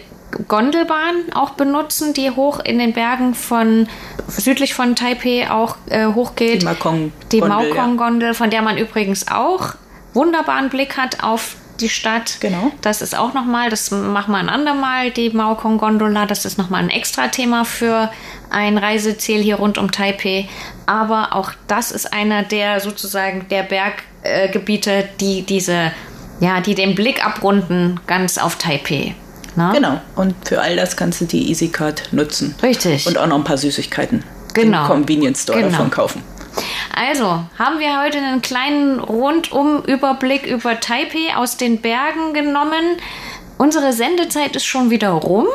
Gondelbahn 0.48 1.34
auch 1.34 1.52
benutzen, 1.52 2.14
die 2.14 2.30
hoch 2.32 2.60
in 2.60 2.78
den 2.80 2.94
Bergen 2.94 3.34
von 3.34 3.88
südlich 4.28 4.74
von 4.74 4.96
Taipei 4.96 5.50
auch 5.50 5.76
äh, 5.90 6.06
hochgeht. 6.06 6.62
Die 6.62 6.66
Makong 6.66 7.12
Die 7.32 7.40
Gondel, 7.40 7.70
Maokong-Gondel, 7.74 8.34
von 8.34 8.50
der 8.50 8.62
man 8.62 8.78
übrigens 8.78 9.28
auch 9.28 9.74
wunderbaren 10.14 10.70
Blick 10.70 10.98
hat 10.98 11.24
auf 11.24 11.56
die 11.82 11.90
Stadt. 11.90 12.38
Genau. 12.40 12.72
Das 12.82 13.02
ist 13.02 13.18
auch 13.18 13.34
nochmal, 13.34 13.70
das 13.70 13.92
machen 13.92 14.32
wir 14.32 14.38
ein 14.38 14.50
andermal, 14.50 15.12
die 15.12 15.30
Maokong-Gondola. 15.30 16.26
Das 16.26 16.46
ist 16.46 16.58
nochmal 16.58 16.82
ein 16.84 16.90
extra 16.90 17.28
Thema 17.28 17.66
für 17.66 18.12
ein 18.50 18.78
Reiseziel 18.78 19.42
hier 19.42 19.56
rund 19.56 19.78
um 19.78 19.92
Taipei. 19.92 20.48
Aber 20.86 21.36
auch 21.36 21.52
das 21.68 21.92
ist 21.92 22.14
einer 22.14 22.44
der 22.44 22.80
sozusagen 22.80 23.48
der 23.50 23.64
Berggebiete, 23.64 25.08
die 25.20 25.44
diese, 25.44 25.92
ja, 26.40 26.62
die 26.62 26.76
den 26.76 26.96
Blick 26.96 27.26
abrunden 27.26 28.00
ganz 28.08 28.38
auf 28.38 28.56
Taipei. 28.58 29.16
Na? 29.56 29.72
Genau. 29.72 30.00
Und 30.16 30.36
für 30.48 30.62
all 30.62 30.76
das 30.76 30.96
kannst 30.96 31.22
du 31.22 31.26
die 31.26 31.50
EasyCard 31.50 32.10
nutzen. 32.14 32.56
Richtig. 32.62 33.08
Und 33.08 33.18
auch 33.18 33.28
noch 33.28 33.38
ein 33.38 33.44
paar 33.44 33.58
Süßigkeiten 33.58 34.24
Genau. 34.54 34.82
im 34.82 34.88
Convenience 34.88 35.44
Store 35.44 35.60
Genau. 35.60 35.72
davon 35.72 35.90
kaufen. 35.92 36.24
Also, 36.96 37.44
haben 37.58 37.80
wir 37.80 38.02
heute 38.02 38.18
einen 38.18 38.42
kleinen 38.42 39.00
Rundum-Überblick 39.00 40.46
über 40.46 40.80
Taipei 40.80 41.36
aus 41.36 41.58
den 41.58 41.82
Bergen 41.82 42.34
genommen. 42.34 42.98
Unsere 43.58 43.94
Sendezeit 43.94 44.56
ist 44.56 44.66
schon 44.66 44.90
wieder 44.90 45.10
rum. 45.10 45.48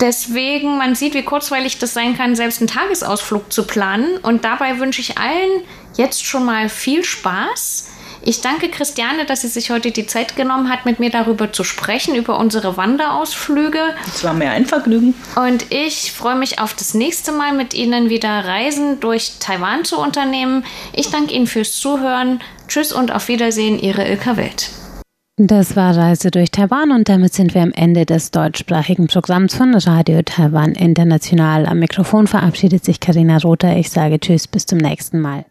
Deswegen, 0.00 0.78
man 0.78 0.94
sieht, 0.94 1.14
wie 1.14 1.24
kurzweilig 1.24 1.78
das 1.78 1.92
sein 1.92 2.16
kann, 2.16 2.36
selbst 2.36 2.60
einen 2.60 2.68
Tagesausflug 2.68 3.52
zu 3.52 3.66
planen. 3.66 4.18
Und 4.18 4.44
dabei 4.44 4.78
wünsche 4.78 5.00
ich 5.00 5.18
allen 5.18 5.62
jetzt 5.96 6.24
schon 6.24 6.44
mal 6.44 6.68
viel 6.68 7.04
Spaß. 7.04 7.88
Ich 8.22 8.40
danke 8.40 8.68
Christiane, 8.68 9.24
dass 9.26 9.42
sie 9.42 9.48
sich 9.48 9.70
heute 9.70 9.90
die 9.90 10.06
Zeit 10.06 10.36
genommen 10.36 10.68
hat, 10.68 10.84
mit 10.84 10.98
mir 10.98 11.10
darüber 11.10 11.52
zu 11.52 11.64
sprechen, 11.64 12.14
über 12.14 12.38
unsere 12.38 12.76
Wanderausflüge. 12.76 13.80
Es 14.06 14.24
war 14.24 14.34
mir 14.34 14.50
ein 14.50 14.66
Vergnügen. 14.66 15.14
Und 15.36 15.66
ich 15.70 16.12
freue 16.12 16.36
mich 16.36 16.60
auf 16.60 16.74
das 16.74 16.94
nächste 16.94 17.32
Mal 17.32 17.54
mit 17.54 17.74
Ihnen 17.74 18.10
wieder 18.10 18.28
Reisen 18.44 19.00
durch 19.00 19.32
Taiwan 19.40 19.84
zu 19.84 19.98
unternehmen. 19.98 20.64
Ich 20.92 21.10
danke 21.10 21.34
Ihnen 21.34 21.46
fürs 21.46 21.76
Zuhören. 21.76 22.40
Tschüss 22.66 22.92
und 22.92 23.12
auf 23.12 23.28
Wiedersehen, 23.28 23.78
Ihre 23.78 24.06
Ilka 24.06 24.36
Wild. 24.36 24.70
Das 25.40 25.76
war 25.76 25.96
Reise 25.96 26.32
durch 26.32 26.50
Taiwan 26.50 26.90
und 26.90 27.08
damit 27.08 27.32
sind 27.32 27.54
wir 27.54 27.62
am 27.62 27.70
Ende 27.70 28.04
des 28.04 28.32
deutschsprachigen 28.32 29.06
Programms 29.06 29.54
von 29.54 29.72
Radio 29.72 30.20
Taiwan 30.22 30.72
International. 30.72 31.64
Am 31.64 31.78
Mikrofon 31.78 32.26
verabschiedet 32.26 32.84
sich 32.84 32.98
Karina 32.98 33.38
Rother. 33.38 33.76
Ich 33.76 33.90
sage 33.90 34.18
Tschüss, 34.18 34.48
bis 34.48 34.66
zum 34.66 34.78
nächsten 34.78 35.20
Mal. 35.20 35.44